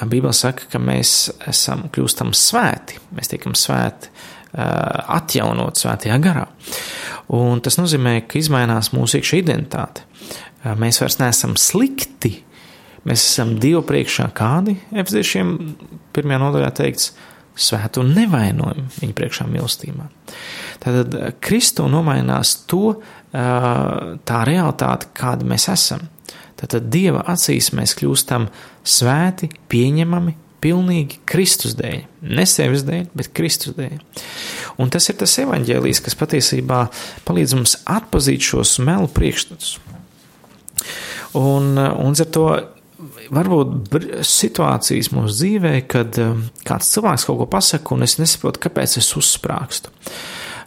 Bībele 0.00 0.34
saka, 0.34 0.66
ka 0.72 0.80
mēs 0.82 1.30
esam 1.50 1.86
kļūstam 1.92 2.34
svēti, 2.34 2.98
mēs 3.14 3.30
tiekam 3.30 3.54
svēti 3.58 4.10
Eh, 4.10 4.39
atjaunot 4.50 5.78
svētajā 5.78 6.16
garā. 6.22 6.46
Un 7.30 7.60
tas 7.62 7.78
nozīmē, 7.78 8.20
ka 8.26 8.40
mainās 8.50 8.90
mūsu 8.90 9.20
iekšā 9.20 9.38
identitāte. 9.44 10.02
Eh, 10.64 10.74
mēs 10.76 11.00
vairs 11.00 11.20
neesam 11.20 11.56
slikti. 11.56 12.40
Mēs 13.08 13.22
esam 13.22 13.54
Dievu 13.60 13.80
priekšā 13.88 14.26
kādi, 14.36 14.74
efeziešiem 14.92 15.54
pirmajā 16.12 16.40
nodaļā 16.42 16.72
teikts, 16.76 17.14
svētu 17.60 18.02
un 18.02 18.10
nevainojumu 18.16 18.90
viņa 18.98 19.16
priekšā 19.16 19.46
mīlestībā. 19.48 20.08
Tātad 20.82 21.16
eh, 21.16 21.32
Kristu 21.40 21.88
nomainās 21.88 22.58
to 22.70 22.98
tā 23.30 24.38
realitāte, 24.42 25.06
kāda 25.14 25.46
mēs 25.46 25.68
esam. 25.70 26.00
Tātad 26.58 26.88
Dieva 26.90 27.20
acīs 27.30 27.68
mēs 27.78 27.92
kļūstam 27.94 28.48
svēti, 28.82 29.46
pieņemami, 29.70 30.34
pilnīgi 30.60 31.20
Kristus 31.30 31.76
dēļ. 31.78 32.00
Ne 32.26 32.46
sevis 32.50 32.82
dēļ, 32.88 33.04
bet 33.14 33.30
Kristus 33.38 33.76
dēļ. 33.78 34.00
Un 34.80 34.90
tas 34.92 35.06
ir 35.12 35.18
tas 35.20 35.36
evaņģēlijs, 35.42 36.02
kas 36.06 36.16
patiesībā 36.18 36.82
palīdz 37.28 37.56
mums 37.58 37.76
atpazīt 37.90 38.44
šos 38.50 38.78
melu 38.84 39.10
priekšstatus. 39.12 39.76
Un, 41.36 41.76
un 41.78 42.16
ar 42.16 42.30
to 42.34 42.46
varbūt 43.30 43.96
situācijas 44.26 45.12
mūsu 45.14 45.36
dzīvē, 45.36 45.74
kad 45.90 46.18
um, 46.22 46.44
kāds 46.66 46.90
cilvēks 46.94 47.26
kaut 47.28 47.40
ko 47.42 47.48
pasaka, 47.50 47.94
un 47.94 48.06
es 48.06 48.18
nesaprotu, 48.20 48.62
kāpēc 48.66 48.98
es 49.00 49.10
uzsprāgstu. 49.18 49.92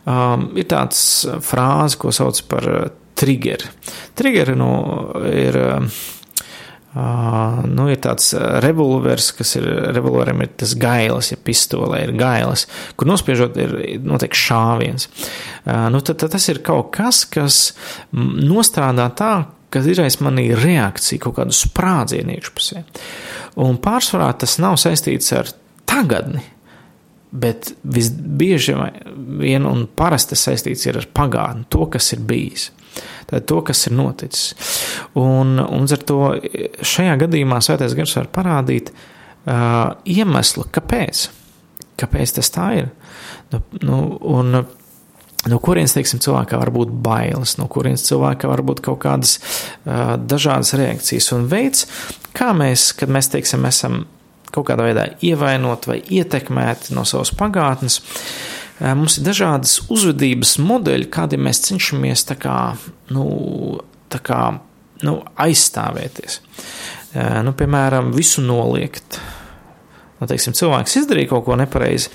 Um, 0.04 0.50
ir 0.60 0.68
tāds 0.72 1.04
frāze, 1.46 2.00
ko 2.00 2.12
sauc 2.16 2.42
par 2.52 2.70
uh, 2.70 2.90
trigger. 3.20 3.66
Trigger 4.20 4.56
nu, 4.60 4.74
ir. 5.30 5.60
Uh, 5.60 6.04
Uh, 6.94 7.64
nu, 7.66 7.88
ir 7.90 7.98
tāds 8.04 8.36
revolvers, 8.62 9.32
kas 9.34 9.56
ir 9.58 9.66
revolveram, 9.96 10.44
ir 10.46 10.52
tas 10.62 10.76
gailis, 10.78 11.32
ja 11.32 11.40
pistolē 11.42 12.04
ir 12.06 12.14
gailis, 12.20 12.68
kur 12.94 13.10
nospiežot 13.10 13.58
ir 13.58 13.74
noteikti 14.06 14.38
šāviens. 14.38 15.08
Uh, 15.66 15.88
nu, 15.90 16.04
tad, 16.06 16.20
tad 16.22 16.36
tas 16.36 16.46
ir 16.54 16.62
kaut 16.66 16.92
kas, 16.94 17.24
kas 17.26 17.64
nostrādā 18.14 19.10
tā, 19.18 19.34
ka 19.74 19.82
izraisa 19.90 20.22
manī 20.22 20.52
reakciju, 20.54 21.24
kaut 21.26 21.40
kādu 21.40 21.58
sprādzienu 21.58 22.36
iekšpusē. 22.36 22.84
Un 23.66 23.82
pārsvarā 23.82 24.30
tas 24.44 24.60
nav 24.62 24.78
saistīts 24.82 25.34
ar 25.34 25.50
tagadni, 25.90 26.44
bet 27.34 27.74
visbiežāk 27.82 29.02
vien 29.42 29.66
un 29.66 29.88
parasti 29.90 30.38
saistīts 30.38 30.86
ar 30.94 31.10
pagātni, 31.10 31.66
to, 31.74 31.88
kas 31.90 32.14
ir 32.14 32.22
bijis. 32.30 32.70
To, 33.30 33.62
kas 33.66 33.88
ir 33.88 33.96
noticis. 33.98 34.54
Un, 35.20 35.58
un 35.62 35.88
ar 35.88 36.06
to 36.08 36.20
šajā 36.86 37.16
gadījumā 37.24 37.62
Svētais 37.64 37.96
Gars 37.98 38.16
var 38.20 38.30
parādīt 38.36 38.92
uh, 38.94 39.96
iemeslu, 40.06 40.68
kāpēc. 40.74 41.28
Kāpēc 42.00 42.38
tas 42.38 42.52
tā 42.54 42.70
ir? 42.82 42.90
Nu, 43.54 43.64
nu, 43.82 44.00
un, 44.36 44.64
No 45.44 45.58
kurienes, 45.60 45.92
teiksim, 45.92 46.22
cilvēkā 46.24 46.56
var 46.56 46.70
būt 46.72 46.92
bailes, 47.04 47.58
no 47.60 47.66
kurienes 47.68 48.06
cilvēkā 48.08 48.48
var 48.48 48.62
būt 48.64 48.80
kaut 48.86 49.02
kādas 49.04 49.34
uh, 49.42 50.14
dažādas 50.16 50.72
reakcijas 50.80 51.28
un 51.36 51.50
veids, 51.52 51.84
kā 52.32 52.54
mēs, 52.56 52.94
kad 52.96 53.12
mēs, 53.12 53.28
teiksim, 53.34 53.68
esam 53.68 54.06
kaut 54.56 54.70
kādā 54.70 54.86
veidā 54.88 55.04
ievainoti 55.20 55.92
vai 55.92 55.98
ietekmēti 56.00 56.96
no 56.96 57.04
savas 57.10 57.34
pagātnes, 57.36 58.00
uh, 58.00 58.63
Mums 58.84 59.16
ir 59.16 59.24
dažādas 59.24 59.78
uzvedības 59.94 60.58
modeļi, 60.60 61.08
kādiem 61.14 61.46
mēs 61.48 61.62
cenšamies 61.70 62.26
tā 62.28 62.36
kā, 62.40 62.58
nu, 63.16 63.28
tā 64.12 64.20
kā, 64.24 64.40
nu, 65.08 65.14
aizstāvēties. 65.40 66.42
Nu, 67.46 67.54
piemēram, 67.56 68.12
visu 68.16 68.44
noliegt. 68.44 69.22
Nu, 70.20 70.28
teiksim, 70.28 70.56
cilvēks 70.58 70.98
izdarīja 71.00 71.32
kaut 71.32 71.46
ko 71.48 71.56
nepareizi, 71.60 72.12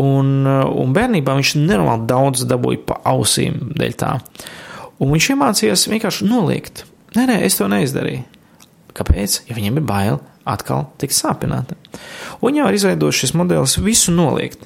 un, 0.00 0.46
un 0.46 0.94
bērnībā 0.96 1.36
viņš 1.36 1.52
nenormāli 1.60 2.08
daudz 2.08 2.46
dabūja 2.48 2.82
pa 2.88 3.00
ausīm 3.12 3.74
dēļ 3.76 3.98
tā. 4.00 4.14
Un 5.00 5.12
viņš 5.12 5.28
iemācījās 5.34 5.84
vienkārši 5.92 6.28
noliegt. 6.30 6.86
Nē, 7.16 7.26
nē, 7.28 7.38
es 7.44 7.58
to 7.60 7.68
neizdarīju. 7.68 8.24
Kāpēc? 8.96 9.42
Ja 9.50 9.56
viņam 9.56 9.82
ir 9.82 9.86
bail 9.88 10.18
atkal 10.48 10.86
tikt 11.00 11.16
sāpināta. 11.16 11.76
Un 12.44 12.56
jau 12.56 12.68
ir 12.70 12.78
izveidots 12.78 13.20
šis 13.20 13.34
modelis 13.36 13.76
visu 13.82 14.14
noliegt. 14.14 14.62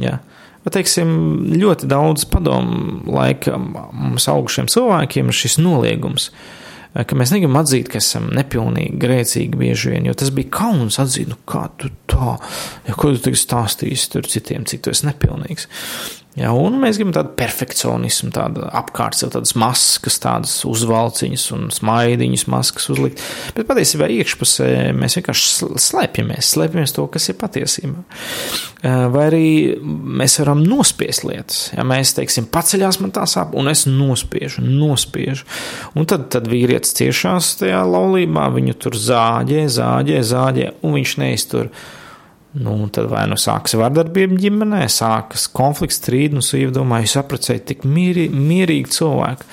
Ja? 0.00 0.18
Bet, 0.64 0.74
teiksim, 0.74 1.10
ļoti 1.54 1.88
daudz 1.88 2.26
padomu 2.28 3.02
laika 3.14 3.56
mums 3.58 4.28
augušiem 4.30 4.68
cilvēkiem 4.70 5.30
ir 5.30 5.38
šis 5.38 5.58
noliegums, 5.62 6.30
ka 6.98 7.16
mēs 7.18 7.32
negribam 7.34 7.60
atzīt, 7.60 7.90
ka 7.92 8.00
esam 8.02 8.30
nepilnīgi, 8.34 8.98
grēcīgi 9.00 9.60
bieži 9.60 9.94
vien, 9.94 10.08
jo 10.08 10.16
tas 10.18 10.32
bija 10.34 10.50
kauns 10.58 10.98
atzīt, 11.00 11.30
nu 11.30 11.38
kā 11.48 11.68
tu 11.80 11.92
tā, 12.10 12.36
ja 12.88 12.96
ko 12.98 13.12
tu 13.14 13.22
tagad 13.28 13.40
stāstīsi 13.40 14.10
tur 14.14 14.28
citiem, 14.28 14.66
cik 14.68 14.84
tu 14.84 14.94
esi 14.94 15.06
nepilnīgs. 15.08 15.68
Ja, 16.38 16.52
un 16.54 16.76
mēs 16.78 16.98
gribam 17.00 17.14
tādu 17.16 17.32
perfekcionismu, 17.38 18.30
tādu 18.34 18.62
apkārt 18.78 19.16
sev 19.18 19.32
tādas 19.34 19.56
maskas, 19.58 20.20
tādas 20.22 20.52
uzvalciņas 20.68 21.46
un 21.56 21.66
smaidiņas 21.74 22.44
maskas 22.52 22.86
uzlikt. 22.94 23.22
Bet 23.56 23.66
patiesībā 23.66 24.06
iekšpusē 24.20 24.68
mēs 24.94 25.18
vienkārši 25.18 25.70
slēpjamies, 25.82 26.52
slēpjamies 26.54 26.94
to, 26.94 27.08
kas 27.10 27.26
ir 27.32 27.38
patiesība. 27.40 28.04
Vai 28.84 29.24
arī 29.26 29.48
mēs 29.82 30.38
varam 30.44 30.62
nospiest 30.62 31.26
lietas. 31.26 31.60
Ja 31.74 31.86
mēs 31.88 32.14
teiksim, 32.14 32.46
paceļās 32.54 33.00
man 33.02 33.14
tā 33.16 33.26
sāp, 33.26 33.56
un 33.58 33.72
es 33.72 33.88
nospiežu, 33.90 34.62
nospiežu. 34.62 35.48
Un 35.98 36.06
tad, 36.06 36.28
tad 36.34 36.46
vīrietis 36.50 36.94
ciešās 37.00 37.56
tajā 37.64 37.82
laulībā, 37.88 38.46
viņu 38.54 38.78
tur 38.78 38.94
zāģē, 38.94 39.66
zāģē, 39.74 40.22
zāģē, 40.30 40.74
un 40.86 41.00
viņš 41.00 41.16
neiztur. 41.24 41.72
Nu, 42.58 42.74
tad 42.90 43.06
vai 43.12 43.24
nu 43.30 43.36
sākas 43.38 43.76
vardarbība 43.78 44.38
ģimenē, 44.42 44.82
sākas 44.90 45.46
konflikts, 45.54 46.00
strīds, 46.00 46.34
un 46.34 46.44
sieva 46.44 46.72
domā, 46.74 47.02
es 47.06 47.14
apprecēju 47.20 47.64
tik 47.68 47.84
mierī, 47.86 48.26
mierīgu 48.34 48.90
cilvēku. 48.96 49.46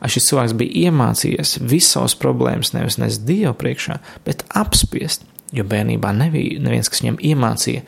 Ar 0.00 0.12
šis 0.12 0.30
cilvēks 0.30 0.56
bija 0.56 0.88
iemācījies 0.88 1.58
savas 1.84 2.16
problēmas 2.20 2.72
nevis 2.72 2.96
nes 3.00 3.18
Dievu 3.24 3.52
priekšā, 3.60 3.98
bet 4.24 4.44
apspiest, 4.56 5.24
jo 5.56 5.64
bērnībā 5.68 6.12
nebija 6.16 6.60
neviens, 6.64 6.88
kas 6.88 7.04
viņam 7.04 7.20
iemācīja 7.32 7.84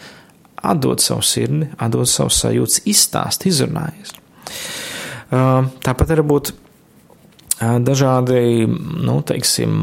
atdot 0.73 1.03
savu 1.03 1.25
sirdi, 1.27 1.69
atdot 1.83 2.09
savu 2.09 2.33
sajūtas, 2.33 2.83
izstāst, 2.89 3.47
izrunājies. 3.49 4.15
Tāpat 5.33 6.13
arī 6.13 6.27
būtu 6.29 6.57
dažādi, 7.83 8.67
nu, 8.69 9.21
teiksim, 9.27 9.79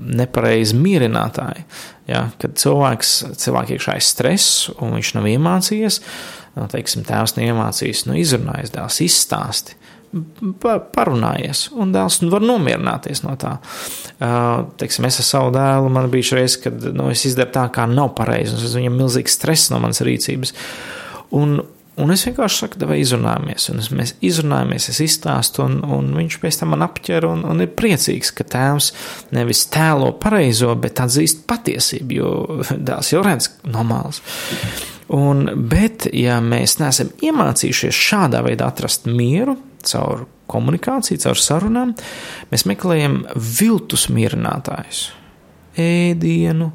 nepareizi 0.00 0.76
mierinātāji. 0.78 1.64
Ja, 2.10 2.26
kad 2.42 2.56
cilvēks, 2.58 3.14
cilvēks 3.38 3.76
iekšā 3.76 3.96
ir 3.98 4.04
stress 4.04 4.70
un 4.76 4.96
viņš 4.96 5.12
nav 5.16 5.28
iemācījies, 5.30 6.00
nu, 6.56 6.66
teiksim, 6.72 7.04
tēvs 7.06 7.36
nav 7.36 7.46
iemācījis, 7.52 8.06
nu, 8.08 8.16
izrunājies, 8.18 8.72
dēls 8.74 8.98
izstāsti, 9.06 9.76
parunājies, 10.94 11.68
un 11.78 11.92
dēls 11.94 12.18
var 12.32 12.42
nomierināties 12.42 13.22
no 13.22 13.36
tā. 13.38 13.56
Uh, 14.18 14.66
teiksim, 14.80 15.06
es 15.06 15.20
ar 15.22 15.28
savu 15.28 15.52
dēlu, 15.54 15.92
man 15.94 16.10
bija 16.10 16.30
šī 16.30 16.40
reize, 16.40 16.62
kad 16.64 16.88
nu, 16.96 17.06
es 17.14 17.22
izdaru 17.28 17.54
tā, 17.54 17.68
kā 17.74 17.86
nav 17.90 18.10
pareizi, 18.18 18.56
un 18.56 18.64
viņam 18.64 18.96
ir 18.96 19.04
milzīgs 19.04 19.38
stress 19.38 19.70
no 19.70 19.78
manas 19.82 20.02
rīcības. 20.06 20.54
Un, 21.38 21.60
Un 22.00 22.12
es 22.14 22.22
vienkārši 22.24 22.62
saku, 22.62 22.80
vai 22.88 23.00
izrunājamies, 23.02 23.66
un 23.72 23.80
mēs 23.98 24.14
izrunājamies, 24.24 24.88
es 24.92 25.00
izstāstu, 25.04 25.64
un, 25.66 25.80
un 25.84 26.12
viņš 26.16 26.38
pēc 26.40 26.60
tam 26.60 26.72
man 26.74 26.84
apķer 26.86 27.26
un, 27.28 27.42
un 27.48 27.60
ir 27.64 27.72
priecīgs, 27.76 28.32
ka 28.36 28.46
tēvs 28.54 28.92
nevis 29.36 29.66
tēlo 29.72 30.12
pareizo, 30.22 30.72
bet 30.80 31.02
atzīst 31.04 31.44
patiesību, 31.50 32.16
jo 32.16 32.30
dēls 32.88 33.12
jau 33.12 33.24
redz 33.26 33.50
normāls. 33.68 34.22
Un, 35.10 35.42
bet, 35.70 36.06
ja 36.14 36.38
mēs 36.44 36.78
neesam 36.78 37.10
iemācījušies 37.26 38.04
šādā 38.08 38.44
veidā 38.46 38.68
atrast 38.70 39.08
mieru 39.10 39.56
caur 39.86 40.24
komunikāciju, 40.50 41.20
caur 41.24 41.40
sarunām, 41.40 41.94
mēs 42.50 42.66
meklējam 42.68 43.24
viltus 43.34 44.08
mierinātājus, 44.12 45.02
ēdienu, 45.80 46.70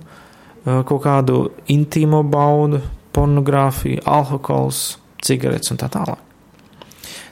kaut 0.65 1.01
kādu 1.03 1.39
intīmo 1.71 2.23
baudu, 2.27 2.81
pornogrāfiju, 3.15 4.03
alkohols, 4.09 4.97
cigaretes 5.25 5.73
un 5.73 5.81
tā 5.81 5.89
tālāk. 5.91 6.21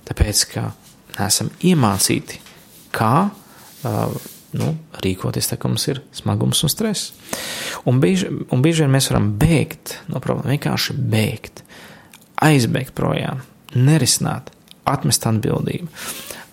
Tāpēc, 0.09 0.43
ka 0.51 0.67
neesam 1.17 1.51
iemācīti, 1.63 2.39
kā 2.93 3.13
uh, 3.29 4.15
nu, 4.57 4.73
rīkoties, 5.03 5.49
tā 5.49 5.57
kā 5.59 5.69
mums 5.71 5.85
ir 5.89 6.01
smagums 6.15 6.63
un 6.65 6.71
stress. 6.71 7.13
Un 7.89 8.01
bieži, 8.03 8.29
un 8.53 8.63
bieži 8.65 8.85
vien 8.85 8.93
mēs 8.93 9.09
varam 9.11 9.31
bēgt 9.39 9.97
no 10.11 10.21
problēmas, 10.23 10.53
vienkārši 10.53 10.97
bēgt, 11.13 11.63
aizbēgt 12.43 12.95
projām, 12.97 13.43
nerisināt, 13.73 14.51
atmest 14.89 15.25
atbildību. 15.29 15.89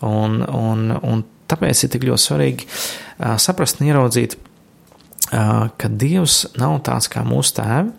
Un, 0.07 0.41
un, 0.45 0.87
un 0.97 1.25
tāpēc 1.51 1.85
ir 1.85 1.93
tik 1.93 2.07
ļoti 2.09 2.25
svarīgi 2.25 2.69
uh, 2.71 3.35
saprast 3.43 3.81
un 3.81 3.91
ieraudzīt, 3.91 4.39
uh, 4.39 5.69
ka 5.77 5.91
Dievs 5.91 6.45
nav 6.61 6.79
tāds 6.87 7.11
kā 7.13 7.25
mūsu 7.27 7.59
tēvi, 7.59 7.93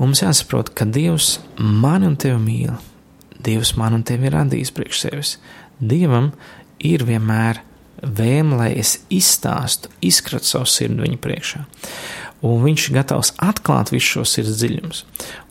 Mums 0.00 0.22
jāsaprot, 0.22 0.70
ka 0.72 0.86
Dievs 0.88 1.34
mani 1.60 2.08
un 2.08 2.14
tevi 2.16 2.38
mīl. 2.40 2.76
Dievs 3.44 3.74
man 3.76 3.98
un 3.98 4.04
tevi 4.08 4.30
ir 4.30 4.36
radījis 4.36 4.72
priekš 4.72 5.02
sevis. 5.02 5.32
Dievam 5.76 6.30
ir 6.80 7.04
vienmēr 7.04 7.60
vēlme, 8.00 8.56
lai 8.56 8.70
es 8.80 8.94
izstāstu, 9.12 9.90
izkratu 10.00 10.48
savu 10.48 10.68
sirdi 10.72 11.04
viņa 11.04 11.20
priekšā. 11.20 11.60
Un 12.48 12.62
viņš 12.64 12.86
ir 12.88 12.96
gatavs 12.96 13.34
atklāt 13.44 13.92
visu 13.92 14.14
šo 14.14 14.24
sirds 14.24 14.56
dziļumus. 14.62 15.02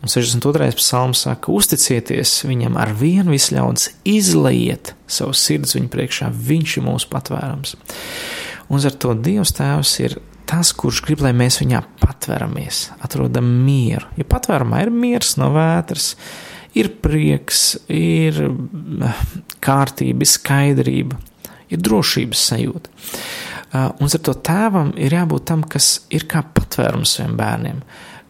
Un 0.02 0.10
62. 0.10 0.72
psalms 0.80 1.22
saka, 1.28 1.54
uzticieties 1.54 2.40
viņam 2.50 2.80
ar 2.82 2.96
vienu 2.98 3.36
visļaudis, 3.36 3.92
izlejiet 4.10 4.96
savu 5.06 5.38
sirds 5.38 5.78
viņa 5.78 5.94
priekšā, 5.94 6.32
viņš 6.34 6.80
ir 6.80 6.88
mūsu 6.90 7.12
patvērums. 7.14 7.76
Un 8.74 8.82
ar 8.82 8.98
to 8.98 9.14
Dievs 9.14 9.54
Tēvs 9.58 9.94
ir 10.02 10.18
tas, 10.50 10.72
kurš 10.74 11.04
grib, 11.06 11.22
lai 11.22 11.34
mēs 11.38 11.60
viņā 11.62 11.84
patveramies, 12.02 12.88
atrodam 13.06 13.48
mieru. 13.66 14.10
Ja 14.18 14.26
patvērumā 14.30 14.82
ir 14.86 14.94
miers 14.94 15.36
no 15.38 15.52
vētras, 15.54 16.16
ir 16.78 16.92
prieks, 17.04 17.78
ir 17.94 18.42
eh, 18.48 19.24
kārtība, 19.62 20.26
ir 20.26 20.32
skaidrība, 20.34 21.20
ir 21.70 21.82
drošības 21.86 22.46
sajūta. 22.52 22.94
Eh, 23.70 23.88
un 24.02 24.10
ar 24.10 24.24
to 24.26 24.36
tēvam 24.50 24.94
ir 24.98 25.20
jābūt 25.20 25.50
tam, 25.52 25.66
kas 25.70 26.00
ir 26.10 26.26
kā 26.30 26.42
patvērums 26.42 27.18
saviem 27.18 27.38
bērniem, 27.40 27.82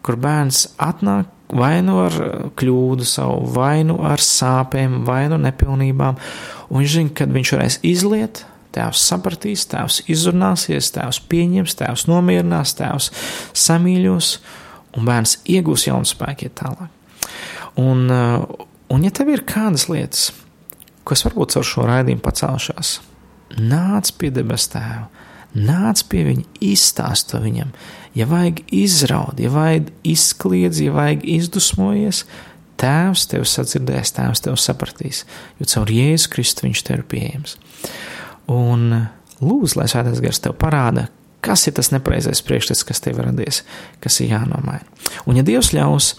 kur 0.04 0.20
bērns 0.20 0.66
atnāk 0.80 1.36
vai 1.56 1.80
nu 1.82 1.96
ar 2.04 2.14
kļūdu 2.58 3.06
savu, 3.08 3.48
vai 3.56 3.80
nu 3.86 3.96
ar 4.06 4.22
sāpēm, 4.22 5.00
vai 5.08 5.24
nu 5.32 5.40
nepilnībām, 5.40 6.20
un 6.68 6.82
viņš 6.82 6.94
zina, 6.94 7.14
kad 7.16 7.32
viņš 7.34 7.52
varēs 7.56 7.80
izliet, 7.86 8.44
Tēvs 8.74 9.02
sapratīs, 9.10 9.66
tēvs 9.70 10.00
izrunāsies, 10.12 10.92
tēvs 10.94 11.20
pieņems, 11.30 11.76
tēvs 11.80 12.06
nomierinās, 12.10 12.76
tēvs 12.78 13.10
samīļos, 13.58 14.32
un 14.98 15.08
bērns 15.08 15.38
iegūs 15.50 15.88
jaunu 15.88 16.08
spēku 16.08 16.46
iet 16.46 16.58
tālāk. 16.60 16.90
Un, 17.80 18.06
uh, 18.10 18.66
un 18.90 19.06
ja 19.06 19.10
tev 19.14 19.32
ir 19.34 19.46
kādas 19.48 19.88
lietas, 19.90 20.30
kas 21.06 21.24
varbūt 21.26 21.56
caur 21.56 21.66
šo 21.66 21.86
raidījumu 21.90 22.22
pacēlušās, 22.22 22.94
nāc 23.58 24.14
pie 24.18 24.30
debes 24.34 24.70
tēva, 24.70 25.08
Nāc 25.50 26.04
pie 26.06 26.22
viņa, 26.28 26.44
izstāst 26.62 27.32
to 27.32 27.40
viņam. 27.42 27.72
Ja 28.14 28.26
vajag 28.30 28.62
izraud, 28.74 29.40
ja 29.42 29.50
vajag 29.50 29.88
izkliedz, 30.06 30.78
ja 30.82 30.94
vajag 30.94 31.26
izdusmojies, 31.26 32.24
Tēvs 32.80 33.26
tev 33.28 33.42
sadzirdēs, 33.44 34.14
Tēvs 34.16 34.40
tev 34.46 34.54
sapratīs, 34.56 35.26
jo 35.60 35.66
caur 35.68 35.90
Jēzu 35.92 36.30
Kristu 36.32 36.64
viņš 36.64 36.80
tev 36.86 37.02
ir 37.02 37.08
pieejams. 37.10 37.58
Un 38.50 38.92
lūdzu, 39.40 39.80
lai 39.80 39.88
Svētais 39.90 40.22
Gars 40.22 40.42
tev 40.44 40.56
parāda, 40.60 41.08
kas 41.44 41.64
ir 41.68 41.74
tas 41.76 41.90
nepareizais 41.92 42.42
priekšstats, 42.44 42.84
kas 42.86 43.00
tev 43.02 43.20
radies, 43.24 43.62
kas 44.04 44.18
ir 44.20 44.34
jānomaina. 44.34 44.84
Un, 45.24 45.38
ja 45.38 45.44
Dievs 45.46 45.72
ļaus, 45.74 46.12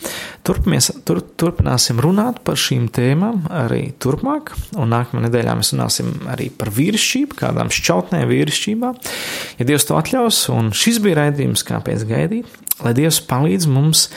turpmies, 0.47 0.89
tur, 1.07 1.21
turpināsim 1.39 2.01
runāt 2.01 2.41
par 2.45 2.59
šīm 2.59 2.87
tēmām 2.93 3.45
arī 3.61 3.83
turpmāk, 4.01 4.53
un 4.81 4.91
nākamā 4.93 5.25
nedēļā 5.27 5.55
mēs 5.59 5.73
runāsim 5.75 6.11
arī 6.31 6.49
par 6.57 6.73
vīrišķību, 6.75 7.37
kādām 7.43 7.71
šķautnēm 7.73 8.27
vīrišķībā. 8.31 8.93
Ja 9.61 9.69
Dievs 9.69 9.87
to 9.89 9.99
atļaus, 9.99 10.43
un 10.53 10.73
šis 10.75 11.01
bija 11.05 11.21
raidījums, 11.23 11.65
kāpēc 11.69 12.07
gaidīt, 12.09 12.57
lai 12.81 12.95
Dievs 12.97 13.21
palīdz 13.29 13.69
mums 13.71 14.07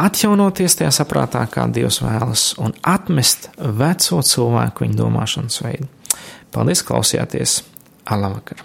atjaunoties 0.00 0.76
tajā 0.80 0.92
saprātā, 0.94 1.44
kā 1.50 1.66
Dievs 1.72 2.02
vēlas, 2.04 2.52
un 2.60 2.76
atmest 2.84 3.48
veco 3.56 4.20
cilvēku 4.26 4.84
viņa 4.84 5.00
domāšanas 5.00 5.60
veidu. 5.64 5.88
Paldies, 6.54 6.84
klausījāties! 6.86 7.58
Alavakar! 8.14 8.62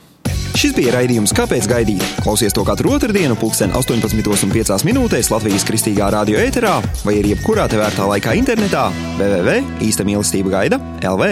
Šis 0.60 0.74
bija 0.76 0.92
raidījums 0.92 1.32
Kāpēc 1.36 1.68
gaidīt? 1.70 2.04
Klausies 2.20 2.54
to 2.56 2.66
katru 2.68 2.92
otrdienu, 2.96 3.38
pulksten 3.40 3.72
18,5 3.78 4.84
minūtēs 4.88 5.30
Latvijas 5.32 5.66
kristīgā 5.68 6.10
radio 6.14 6.42
ēterā 6.42 6.74
vai 7.06 7.16
arī 7.22 7.34
jebkurā 7.36 7.70
tevērtā 7.72 8.10
laikā 8.10 8.36
internetā 8.42 8.90
www.īsta 9.22 10.08
mīlestība 10.08 10.58
gaida 10.58 10.82
LV. 11.00 11.32